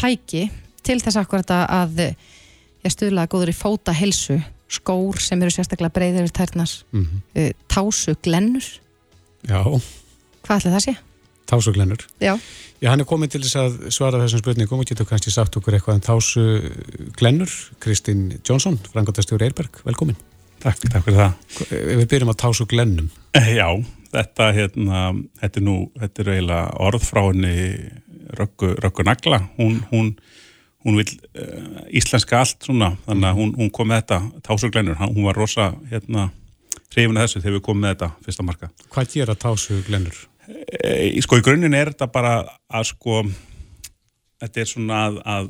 [0.00, 0.48] tæki
[0.84, 4.38] til þess akkurat að ég stuðlaði góður í fóta helsu
[4.74, 7.52] skór sem eru sérstaklega breyðir við tærnar mm -hmm.
[7.68, 8.64] tásu glennur
[9.44, 9.60] Já.
[10.44, 10.96] Hvað ætla það að sé?
[11.46, 12.38] Tásu glennur Já.
[12.80, 15.74] Já, hann er komin til þess að svara þessum spurningum og getur kannski sagt okkur
[15.74, 16.42] eitthvað en um tásu
[17.16, 20.16] glennur Kristín Jónsson, frangotastjóri Eirberg, velkomin.
[20.60, 21.32] Takk, takk fyrir það.
[21.70, 23.68] Við byrjum að tásu glennum eh, Já,
[24.12, 25.04] þetta, hérna,
[25.40, 27.54] þetta er nú þetta er eiginlega orð frá henni
[28.34, 29.40] Röggu, Röggu Nagla.
[29.56, 30.14] Hún, hún
[30.84, 31.08] hún vil
[31.40, 35.72] uh, íslenska allt svona, þannig að hún, hún kom með þetta tásuglennur, hún var rosa
[35.90, 36.28] hérna
[36.94, 38.70] hrifin að þessu þegar við komum með þetta fyrsta marka.
[38.92, 40.22] Hvað gera tásuglennur?
[40.44, 42.34] E, sko í grunninn er þetta bara
[42.68, 43.22] að sko
[44.42, 45.48] þetta er svona að, að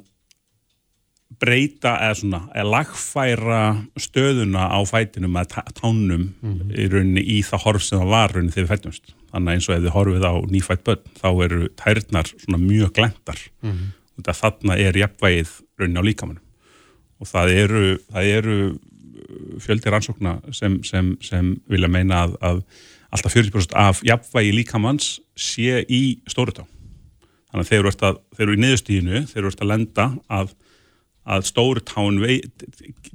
[1.42, 3.60] breyta eða svona að lagfæra
[3.98, 6.70] stöðuna á fætinum að tánum mm -hmm.
[6.78, 9.14] í rauninni í það horf sem það var rauninni þegar við fætumst.
[9.34, 13.40] Þannig eins og ef þið horfið á nýfætt börn þá eru tærnar svona mjög glendar
[13.60, 13.92] mm -hmm
[14.22, 16.42] þarna er jafnvægið raunin á líkamannum
[17.22, 22.62] og það eru, það eru uh, fjöldi rannsókna sem, sem, sem vilja meina að, að
[23.14, 26.64] alltaf 40% af jafnvægi líkamanns sé í stórutá.
[27.50, 30.50] Þannig að þeir eru í niðurstíðinu þeir eru að lenda að,
[31.22, 32.18] að stóru tán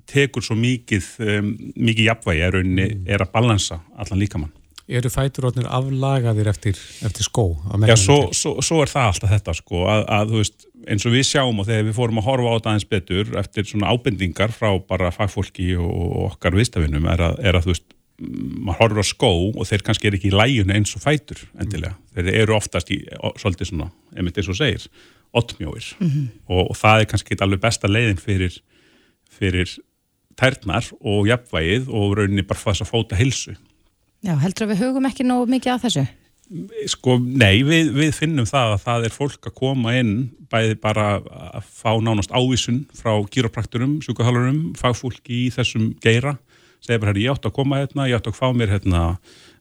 [0.10, 4.56] tekur svo mikið um, mikið jafnvægi er, rauninni, er að balansa allan líkamann.
[4.90, 7.52] Eru fæturótnir aflagaðir eftir, eftir skó?
[7.86, 11.16] Já, svo, svo, svo er það alltaf þetta sko, að, að þú veist, eins og
[11.16, 14.54] við sjáum og þegar við fórum að horfa á þetta aðeins betur eftir svona ábendingar
[14.56, 19.08] frá bara fagfólki og okkar viðstafinum er að, er að þú veist, maður horfur á
[19.08, 22.10] skó og þeir kannski er ekki í læjun eins og fætur endilega, mm.
[22.16, 23.02] þeir eru oftast í
[23.40, 24.88] svolítið svona, einmitt eins og segir
[25.36, 26.28] ottmjóir mm -hmm.
[26.48, 28.62] og, og það er kannski alveg besta leiðin fyrir
[29.30, 29.78] fyrir
[30.40, 33.56] tærnar og jafnvægið og rauninni bara þess að fóta hilsu
[34.20, 36.06] Já, heldur að við hugum ekki nógu mikið að þessu?
[36.90, 40.14] Sko, nei, við, við finnum það að það er fólk að koma inn
[40.50, 46.40] bæði bara að fá nánast ávísun frá gýroprakturum, sjúkahalurum fagfólki í þessum geira
[46.82, 49.04] segja bara, ég átt að koma hérna, ég átt að fá mér hérna,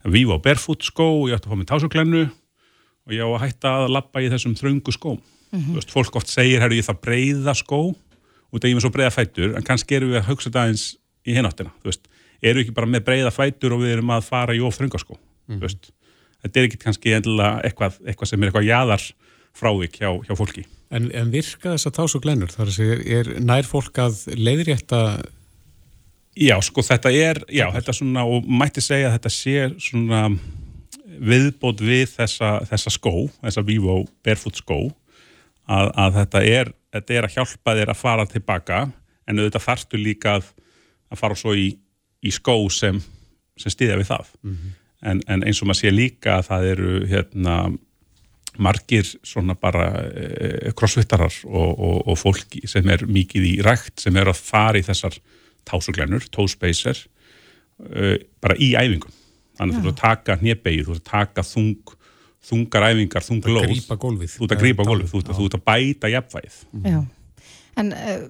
[0.09, 3.93] Vivo Barefoot skó ég átt að fá mér tásuglennu og ég á að hætta að
[3.97, 5.75] lappa í þessum þröngu skóm mm -hmm.
[5.77, 9.13] veist, fólk oft segir, herru, ég það breyða skó út af ég með svo breyða
[9.13, 12.09] fætur en kannski erum við að hugsa þetta eins í hináttina, þú veist
[12.41, 15.19] eru ekki bara með breyða fætur og við erum að fara í ofþröngaskó
[15.49, 15.61] mm.
[16.43, 19.07] Þetta er ekki kannski eitthvað, eitthvað sem er eitthvað jæðar
[19.59, 22.53] frávik hjá, hjá fólki En, en virka þess að þá svo glennur?
[22.55, 25.01] Þar er, er nær fólk að leiðrétta
[26.39, 30.23] Já, sko þetta er já, þetta svona, og mætti segja að þetta sé svona
[31.19, 34.79] viðbót við þessa, þessa skó þessa Vivo Barefoot skó
[35.67, 38.81] að, að þetta er þetta er að hjálpa þér að fara tilbaka
[39.29, 40.53] en auðvitað þarftu líka að,
[41.11, 41.69] að fara svo í
[42.25, 42.99] í skó sem,
[43.59, 44.77] sem stýðja við það mm -hmm.
[45.03, 47.59] En, en eins og maður sé líka að það eru hérna
[48.59, 54.17] margir svona bara e, crossfittarar og, og, og fólki sem er mikið í rækt sem
[54.19, 55.15] er að fara í þessar
[55.69, 59.15] tásuglennur, tóspacer e, bara í æfingum.
[59.59, 61.95] Þannig að þú ert að taka hnjebegið, þú ert að taka þung
[62.49, 63.71] þungar æfingar, þung lóð.
[64.35, 66.59] þú ert að grípa gólfið, þú ert að bæta jafnvægið
[67.79, 68.25] En eh,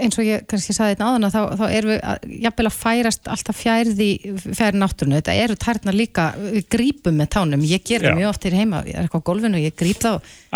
[0.00, 3.28] eins og ég kannski saði þetta áðan að þá, þá erum við jafnvel að færast
[3.34, 4.08] alltaf fjærði
[4.46, 5.18] fjæri náttúrunu.
[5.18, 7.66] Þetta eru tærna líka, við grípum með tánum.
[7.68, 10.00] Ég ger það mjög oft hér heima, ég er eitthvað á golfinu og ég gríp
[10.04, 10.10] þá,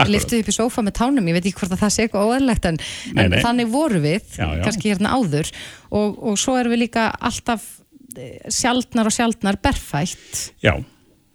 [0.09, 1.28] liftu upp í sofa með tánum.
[1.28, 3.26] Ég veit ekki hvort að það sé eitthvað óæðilegt en, nei, nei.
[3.26, 4.64] en þannig voru við, já, já.
[4.64, 5.53] kannski hérna áður
[5.91, 7.68] og, og svo erum við líka alltaf
[8.16, 10.47] eh, sjaldnar og sjaldnar berfætt.
[10.64, 10.78] Já.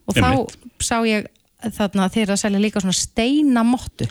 [0.08, 0.32] Og þá
[0.82, 1.28] sá ég
[1.78, 4.08] þarna þeirra að selja líka svona steinamottu.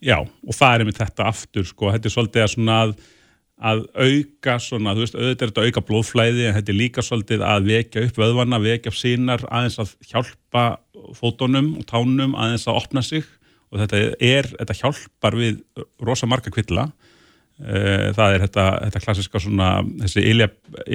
[0.00, 2.92] Já, og það er með þetta aftur, sko, þetta er svolítið að svona að,
[3.70, 7.04] að auka svona, þú veist, auðvitað er þetta að auka blóðflæði en þetta er líka
[7.04, 10.64] svolítið að vekja upp vöðvarna, vekja upp sínar, aðeins að hjálpa
[11.18, 13.28] fótonum og tánum aðeins að opna sig.
[13.70, 15.60] Og þetta er, þetta hjálpar við
[16.02, 16.88] rosa marga kvilla.
[17.60, 19.68] Eh, það er þetta, þetta klassiska svona,
[20.00, 20.24] þessi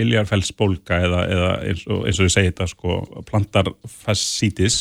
[0.02, 2.98] iljarfellsbólka eða, eða eins og, ég segi þetta, sko,
[3.30, 4.80] plantarfascitis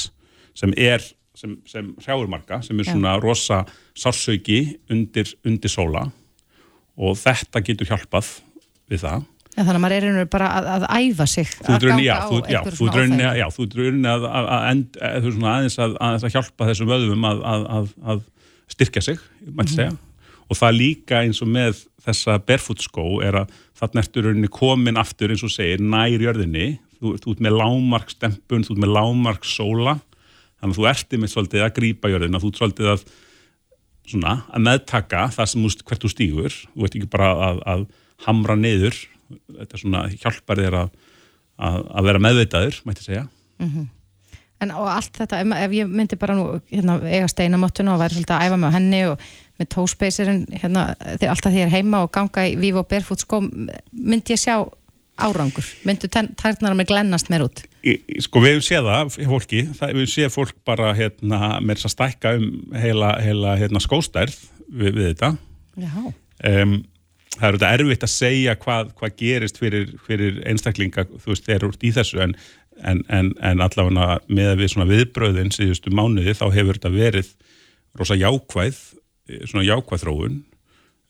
[0.57, 1.05] sem er
[1.35, 3.65] sem, sem hrjáurmarka sem er svona rosa
[3.99, 6.07] sársauki undir, undir sóla
[6.95, 8.29] og þetta getur hjálpað
[8.91, 9.25] við það.
[9.55, 12.27] Ja, þannig að maður er einhverju bara að, að æfa sig þú að ganga á
[12.27, 13.35] einhverjum svona áfæði.
[13.39, 18.25] Já, þú er rauninni að, að, að aðeins að hjálpa þessum vöðum að
[18.75, 19.77] styrkja sig, mætti mhm.
[19.77, 19.93] segja.
[19.93, 20.11] Mm -hmm.
[20.45, 25.01] Og það líka eins og með þessa barefoot skó er að þarna ertu rauninni komin
[25.01, 29.95] aftur eins og segir nær jörðinni, þú, ert með lámarkstempun, þú ert með lámarksóla
[30.61, 33.05] þannig að þú erti með svolítið að grípa jörðina, þú ert svolítið að,
[34.13, 37.85] svona, að meðtaka það sem úst, hvert þú stýgur, þú ert ekki bara að, að
[38.27, 39.01] hamra niður
[39.59, 40.97] þetta er svona hjálpar þér að,
[41.59, 43.27] að vera meðveitaður, mætti segja
[43.59, 43.93] mm -hmm.
[44.63, 48.37] En og allt þetta ef, ég myndi bara nú hérna, eiga steinamottuna og væri svolítið
[48.37, 49.25] að æfa með henni og
[49.59, 50.85] með tóspacerinn hérna,
[51.29, 53.41] alltaf því ég er heima og ganga í Vivo Barefoot sko,
[53.93, 54.57] myndi ég sjá
[55.21, 55.67] árangur?
[55.87, 57.63] Myndu tærnar með glennast mér út?
[57.85, 61.79] Í, sko við hefum séð það, fólki, það, við hefum séð fólk bara hérna, með
[61.79, 62.49] þess að stækka um
[62.81, 64.37] heila, heila hérna, skóstærð
[64.69, 65.31] við, við þetta.
[66.45, 66.75] Um,
[67.37, 71.57] það er þetta erfitt að segja hvað, hvað gerist fyrir, fyrir einstaklinga, þú veist, þeir
[71.61, 72.35] eru út í þessu en,
[72.83, 77.31] en, en, en allavega með við svona viðbröðin síðustu mánuði þá hefur þetta verið
[77.95, 78.81] rosa jákvæð,
[79.47, 80.43] svona jákvæð þróun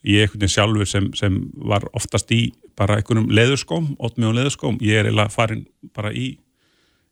[0.05, 4.79] ég er einhvern veginn sjálfur sem, sem var oftast í bara einhvernum leðurskóm, ótmjóðum leðurskóm,
[4.83, 6.35] ég er eiginlega farin bara í,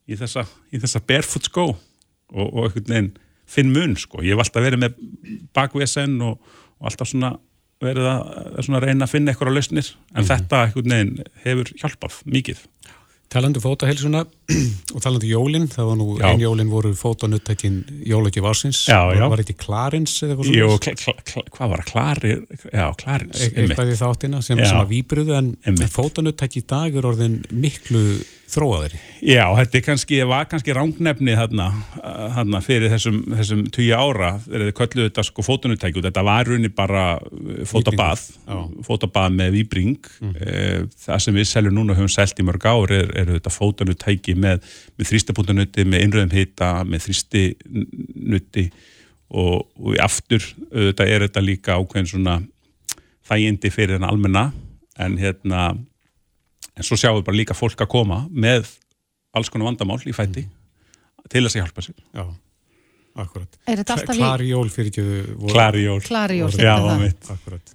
[0.05, 3.11] í þessa, þessa barefoot skó og, og einhvern veginn
[3.53, 5.01] finn mun sko, ég hef alltaf verið með
[5.55, 7.33] bakvesen og, og alltaf svona
[7.83, 8.21] verið að,
[8.61, 10.29] að reyna að finna eitthvað á lausnir, en mm -hmm.
[10.31, 12.61] þetta einhvern veginn hefur hjálpað mikið.
[13.33, 14.25] Talandu fótahelsuna
[14.93, 16.25] og talandi um jólinn, það var nú Já.
[16.33, 17.77] ein jólinn voru fótanuttækin
[18.09, 19.23] jólagjöf ásins Já, já.
[19.31, 20.83] var ekki Clarins eða eitthvað svoleiðis?
[20.83, 21.91] kl kl kl hvað var það?
[21.93, 25.93] Klarir, já, Klarins E- eitthvað í þáttina sem, að výbruðu en Einmitt.
[25.95, 28.03] fótanuttæki í dag er orðin miklu
[28.53, 31.69] þróaðari Já, þetta er kannski, var kannski rángnefni þarna,
[32.03, 36.25] uh, þarna fyrir þessum, þessum tíu ára, þegar þið kölluðu þetta sko fótunutæki og þetta
[36.27, 37.05] var runni bara
[37.69, 38.59] fótabað, Já.
[38.85, 39.95] fótabað með výbring.
[40.21, 40.89] Mm.
[41.05, 43.53] Það sem við seljum núna og höfum selt í mörg ár er, er þetta
[44.33, 44.63] fótunutæki með,
[44.97, 48.65] með þrýstapuntanutti, með innröðum hita, með þrýstinutti
[49.33, 52.35] og, og aftur, þetta er þetta líka ákveðin svona
[53.29, 54.47] þægindi fyrir en almenna,
[54.99, 55.69] en hérna,
[56.75, 58.67] en svo sjáum við bara líka fólk að koma með
[59.33, 60.43] alls konar vandamál í fætti
[61.31, 61.95] til þess að hjálpa sér.
[62.13, 62.25] Já,
[63.23, 63.55] akkurat.
[63.65, 65.05] Er þetta alltaf í- Klari jól fyrir ekki
[65.53, 67.01] Klari jól Klari jól, Já, þetta er það.
[67.05, 67.73] mitt Akkurat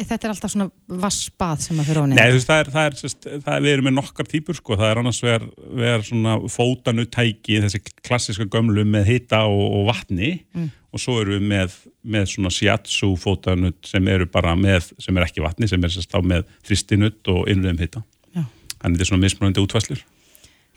[0.00, 0.66] Þetta er alltaf svona
[1.02, 2.16] vassbað sem að fyrir óni.
[2.18, 4.58] Nei, þú veist, það er, það er, sest, það er, við erum með nokkar típur,
[4.58, 5.46] sko, það er annars vegar,
[5.82, 10.70] vegar svona fótanutæki, þessi klassiska gömlu með hita og, og vatni Mm.
[10.90, 15.26] og svo erum við með, með svona shiatsu fótanut sem eru bara með, sem er
[15.28, 18.02] ekki vatni, sem er sérst á með þristinutt og innröðum hita.
[18.34, 18.42] Já.
[18.80, 20.02] Þannig þetta er svona mismunandi útvæslur.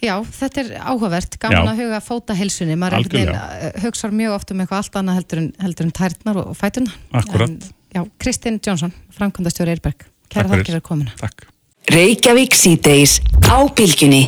[0.03, 1.71] Já, þetta er áhugavert, gaman Já.
[1.71, 5.87] að huga fótahilsunni, maður uh, hugsar mjög oft um eitthvað allt annað heldur en, heldur
[5.87, 6.95] en tærnar og, og fætuna.
[7.15, 7.53] Akkurat.
[7.53, 10.63] En, já, Kristinn Jónsson, framkvæmdastjóri Eirberg, kæra fyrir.
[10.63, 11.13] þakkir að komina.
[11.19, 11.47] Takk.
[11.93, 14.25] Reykjavík síðdeis á bylgjunni.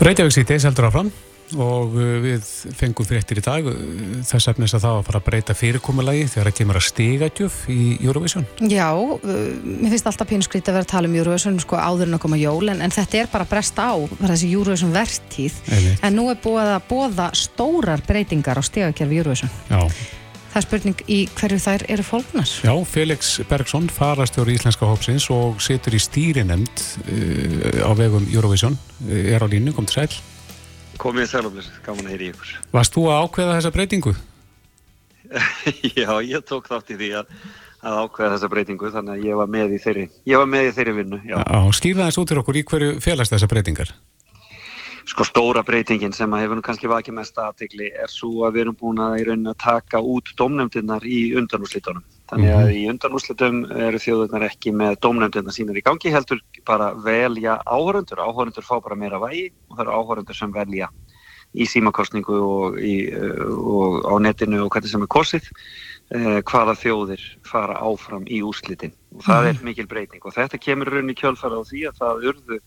[0.00, 1.10] Reykjavík síðdeis heldur áfram
[1.58, 2.44] og uh, við
[2.78, 3.78] fengum fréttir í dag uh,
[4.26, 7.56] þess efnis að það var að fara að breyta fyrirkomulagi þegar það kemur að stigagjöf
[7.72, 8.46] í Eurovision.
[8.70, 12.18] Já, uh, mér finnst alltaf pínuskrít að vera að tala um Eurovision sko áður en
[12.20, 16.06] að koma jól en, en þetta er bara brest á, bara þessi Eurovision vertíð Einmitt.
[16.06, 19.52] en nú er búið að bóða stórar breytingar á stegakerfi Eurovision.
[19.70, 19.82] Já.
[20.50, 22.52] Það er spurning í hverju þær eru fólknar.
[22.66, 28.74] Já, Felix Bergson, farastjóri íslenska hópsins og situr í stýrinemnd uh, á vegum Eurovision,
[29.06, 30.18] uh, er á línu, kom til sæl.
[30.98, 32.50] Komið í sælumlis, gaman að heyri ykkur.
[32.74, 34.16] Varst þú að ákveða þessa breytingu?
[36.00, 37.34] Já, ég tók þátt í því að,
[37.86, 40.78] að ákveða þessa breytingu, þannig að ég var með í þeirri, ég var með í
[40.80, 41.36] þeirri vinnu, já.
[41.38, 43.94] Já, skýrða þess út til okkur í hverju felast þessa breytingar?
[45.08, 48.64] Sko stóra breytingin sem að hefur nú kannski vakið mest aðtegli er svo að við
[48.64, 52.04] erum búin að í rauninni að taka út dómnefndirnar í undanúslitunum.
[52.30, 57.58] Þannig að í undanúslitum eru þjóðurnar ekki með dómnefndirnar sínar í gangi heldur bara velja
[57.64, 58.20] áhörundur.
[58.20, 60.90] Áhörundur fá bara meira vægi og það eru áhörundur sem velja
[61.50, 65.48] í símakostningu og, í, uh, og á netinu og hvernig sem er kosið
[66.14, 70.92] eh, hvaða þjóðir fara áfram í úslitin og það er mikil breyting og þetta kemur
[70.92, 72.60] rauninni í kjölfara á því að það urðu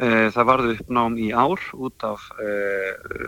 [0.00, 3.26] það varðu uppnám í ár út af uh,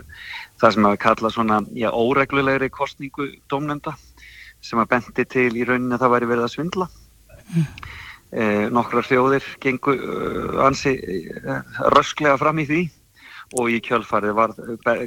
[0.61, 3.93] það sem að kalla svona já, óreglulegri kostningu dómnenda
[4.63, 6.87] sem að bendi til í rauninni að það væri verið að svindla
[8.31, 10.95] eh, nokkrar þjóðir gengu uh, ansi
[11.43, 11.61] uh,
[11.93, 12.81] rösklega fram í því
[13.59, 14.53] og í kjölfarið var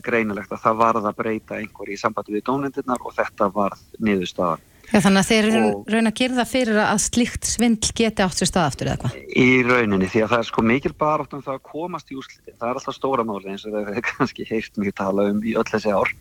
[0.07, 4.63] greinilegt að það varð að breyta einhver í sambandi við dómnendirnar og þetta varð niðurstaðan.
[4.93, 8.39] Já, þannig að þeir eru raun að gera það fyrir að slíkt svindl geti átt
[8.39, 9.17] sér stað aftur eða hvað?
[9.43, 12.57] Í rauninni því að það er sko mikil barátt um það að komast í úrslitin.
[12.61, 15.57] Það er alltaf stóra máli eins og það hefur kannski heyrt mjög tala um í
[15.59, 16.15] öll þessi ár.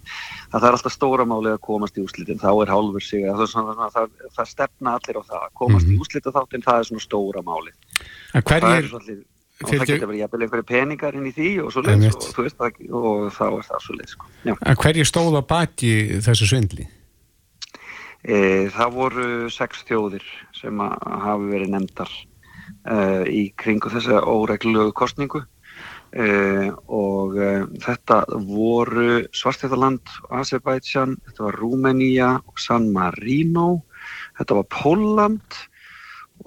[0.49, 2.41] Að það er alltaf stóra máli að komast í úrslitin.
[2.41, 5.45] Þá er hálfur sig að það, er svona, það, það stefna allir á það.
[5.45, 7.75] Að komast í úrslita þáttin það er svona stóra máli.
[8.33, 9.23] En Það hverjir, er
[9.63, 12.15] og Fyrir það getur verið jafnvel einhverju peningar inn í því og svo Einmitt.
[12.27, 14.31] og, veist, það, og þá er það svo leið sko.
[14.43, 14.53] Já.
[14.59, 15.91] en hverjir stóð á baki
[16.25, 16.87] þessu svindli?
[18.25, 18.37] E,
[18.73, 20.23] það voru sex þjóðir
[20.57, 22.09] sem hafi verið nefndar
[22.89, 22.95] e,
[23.29, 25.43] í kringu þessa óreglulegu kostningu
[26.09, 27.51] e, og e,
[27.83, 33.83] þetta voru Svartþjóðaland, Azerbaijan, þetta var Rúmenía San Marino,
[34.39, 35.61] þetta var Póland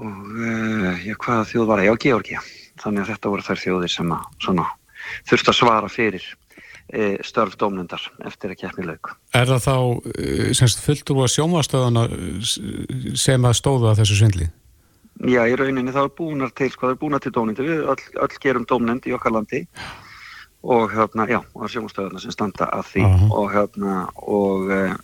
[0.03, 0.57] og e,
[1.07, 1.91] já, hvaða þjóð var það?
[1.93, 2.45] Já, Georgia.
[2.83, 4.66] Þannig að þetta voru þær þjóðir sem að svona,
[5.31, 6.26] þurftu að svara fyrir
[7.26, 9.12] störf dómnendar eftir að keppni lauk.
[9.36, 12.07] Er það þá uh, semst fulltrú að sjónvastöðana
[13.18, 14.49] sem að stóðu að þessu svindli?
[15.26, 18.03] Já, í rauninni þá er búnar til, sko, það er búnar til dómnendi, við öll,
[18.22, 19.64] öll gerum dómnend í okkar landi
[20.62, 23.28] og hérna, já, og það sjónastöðuna sem standa að því Aha.
[23.34, 24.95] og hérna, og, eh,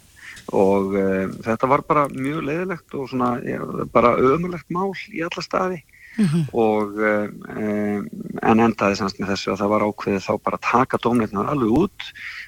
[0.54, 1.08] og e,
[1.46, 3.58] þetta var bara mjög leiðilegt og svona, já,
[3.94, 5.82] bara ömulegt mál í alla staði
[6.64, 7.12] og e,
[8.46, 11.74] en endaði semst með þessu að það var ákveðið þá bara að taka dómnefnar alveg
[11.78, 12.06] út.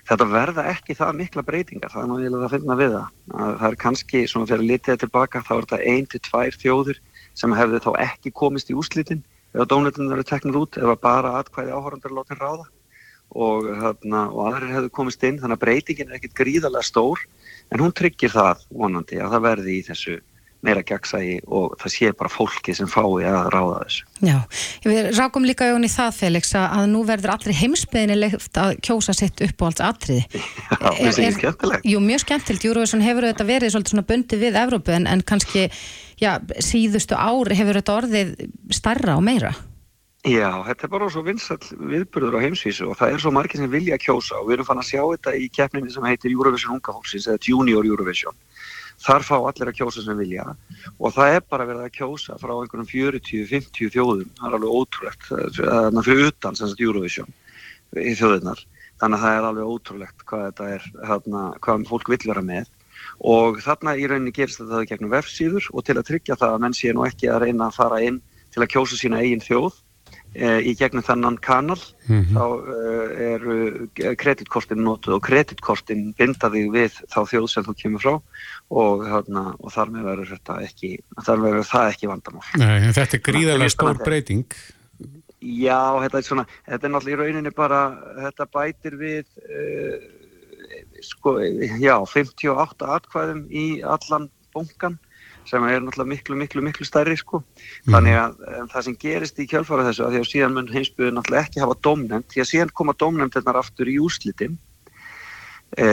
[0.09, 3.09] Þetta verða ekki það mikla breytingar það er eiginlega að finna við það.
[3.35, 7.03] Að það er kannski, svona fyrir litið tilbaka þá er þetta ein til tvær þjóður
[7.37, 9.25] sem hefði þá ekki komist í úslitin
[9.57, 12.71] eða dómnefnar eru teknir út eða bara atkvæði áhorandar látin ráða.
[13.37, 17.25] Og, þarna, og aðrir hefðu komist inn þannig að breytingin er ekkit gríðarlega stór
[17.75, 20.15] en hún tryggir það vonandi að það verði í þessu
[20.67, 24.07] meira gegnsægi og það sé bara fólki sem fái að ráða þessu.
[24.27, 24.39] Já,
[24.87, 29.43] við rákum líka í það Felix að nú verður allir heimsbyðinni leift að kjósa sitt
[29.47, 30.25] upp á alls atriði.
[30.71, 31.87] Já, það er skemmtilegt.
[31.87, 32.67] Jú, mjög skemmtilegt.
[32.67, 35.69] Júruvísson hefur þetta verið svona bundi við Evrópu en, en kannski,
[36.23, 38.37] já, síðustu ári hefur þetta orðið
[38.75, 39.55] starra og meira.
[40.27, 43.71] Já, þetta er bara svo vinsall viðbörður á heimsvísu og það er svo margir sem
[43.71, 46.95] vilja kjósa og við erum fann að sjá þetta í keppninni sem heitir Eurovision Unga
[46.97, 48.35] Fólksins eða Junior Eurovision
[49.03, 50.47] þar fá allir að kjósa sem vilja.
[50.97, 54.31] Og það er bara verið að kjósa frá einhvernum 40-50 þjóðum.
[54.39, 55.29] Það er alveg ótrúlegt.
[55.33, 57.37] Þannig að fyrir utan sem sagt Eurovision
[57.97, 58.65] í þjóðunar
[59.01, 62.71] þannig að það er alveg ótrúlegt hvað þetta er þarna, hvað fólk vil vera með.
[63.21, 66.77] Og þarna í rauninni gerist þetta gegnum vefsíður og til að tryggja það að menn
[66.77, 68.23] sé nú ekki að reyna að fara inn
[68.55, 69.77] til að kjósa sína eigin þjóð
[70.37, 72.37] í gegnum þannan kanal mm -hmm.
[72.37, 78.15] þá uh, eru kreditkortin notuð og kreditkortin bindaði við þá þjóð sem þú kemur frá
[78.17, 80.91] og, þarna, og þar með verður þetta ekki
[81.25, 82.45] það ekki vandamál.
[82.61, 84.47] Nei, Þetta er gríðarlega stór breyting.
[85.41, 87.81] Já, þetta er svona þetta er náttúrulega í rauninni bara
[88.27, 89.97] þetta bætir við uh,
[91.05, 91.39] sko,
[91.81, 94.99] já, 58 atkvæðum í allan bunkan
[95.47, 97.43] sem er náttúrulega miklu, miklu, miklu stærri sko.
[97.87, 98.39] Þannig að
[98.73, 101.79] það sem gerist í kjálfara þessu, að því að síðan mun heimsbyðu náttúrulega ekki hafa
[101.87, 104.59] domnefnd, því að síðan koma domnefndirnar aftur í úslitin
[105.77, 105.87] e,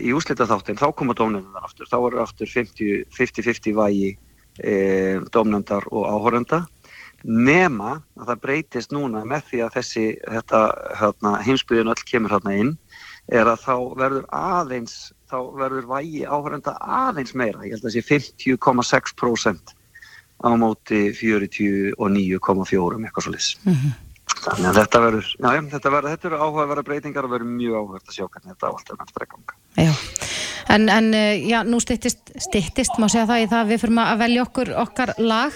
[0.00, 4.14] í úslitaþáttin þá koma domnefndirnar aftur, þá eru aftur 50-50 vægi
[4.60, 4.74] e,
[5.34, 6.64] domnefndar og áhórenda
[7.24, 12.74] nema að það breytist núna með því að þessi hérna, heimsbyðun öll kemur hérna inn
[13.32, 14.96] er að þá verður aðeins
[15.30, 19.74] þá verður vægi áhverjanda aðeins meira, ég held að það sé 50,6%
[20.44, 23.92] á móti 49,4 eitthvað svo lis mm -hmm.
[24.44, 28.08] þannig að þetta verður já, þetta verður, þetta verður áhugaverða breytingar og verður mjög áhugavert
[28.08, 29.54] að sjá hvernig þetta á allt er nættur að ganga.
[29.74, 29.92] Já,
[30.74, 34.18] en, en eh, já, nú stittist, stittist má segja það í það við fyrir að
[34.24, 35.52] velja okkur okkar lag.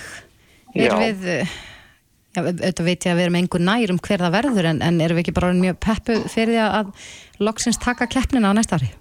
[0.74, 0.96] Er já.
[1.00, 1.56] við eh,
[2.42, 5.16] auðvitað veit ég að við erum einhver nær um hver það verður en, en erum
[5.18, 6.86] við ekki bara mjög peppu fyrir því að
[7.48, 8.88] loksins taka keppnina á næsta ári?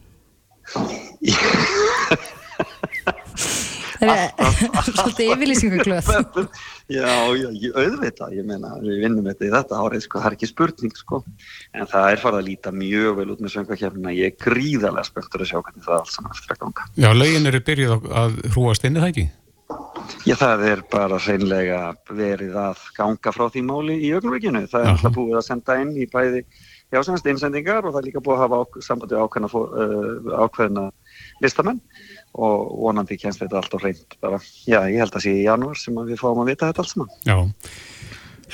[3.97, 4.29] Það er
[4.97, 6.05] svolítið yfirlýsinguglöð
[6.87, 10.35] Já, já, ég auðvita ég meina, við vinnum þetta í þetta árið sko, það er
[10.37, 11.17] ekki spurning sko.
[11.75, 15.43] En það er farið að líta mjög vel út með söngvakefnina ég er gríðarlega spöktur
[15.43, 16.87] að sjá hvernig það allt saman eftir að ganga.
[16.95, 19.25] Já, lögin eru byrjuð að hrúast inn, er það ekki?
[20.27, 21.79] Já, það er bara hreinlega
[22.15, 25.91] verið að ganga frá því máli í ögnumveikinu það er alltaf búið að senda inn
[25.99, 26.43] í bæði
[26.93, 30.85] já, semst einsendingar og það er líka búið að hafa ák sambandi ákveðna, uh, ákveðna
[31.43, 31.81] listamenn
[32.37, 34.39] og vonandi kennst þetta allt á hreint bara,
[34.69, 37.15] já, ég held að sé í janúar sem við fáum að vita þetta allt saman.
[37.27, 37.37] Já,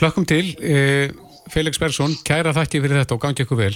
[0.01, 1.14] hlökkum til eh,
[1.53, 3.76] Felix Bergson, kæra þakki fyrir þetta og gangi ykkur vel.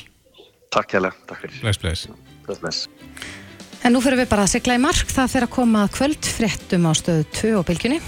[0.73, 1.59] Takk kæra, takk fyrir.
[1.65, 2.07] Bless, bless.
[2.47, 2.87] Bless, bless.
[3.85, 6.87] En nú fyrir við bara að segla í mark, það fyrir að koma kvöld fréttum
[6.89, 7.99] á stöðu 2 og bylginni.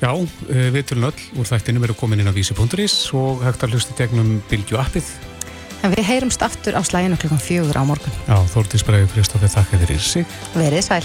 [0.00, 0.10] Já,
[0.50, 3.94] eh, við tulum öll úr þættinum eru komin inn á vísi.is og hægt að hlusta
[3.96, 5.06] gegnum bylgju appið
[5.84, 8.14] En við heyrumst aftur á slæginu klukkan fjögur á morgun.
[8.24, 10.24] Já, Þórtís Bræði Kristófi, þakka fyrir sig.
[10.56, 11.04] Verið sæl.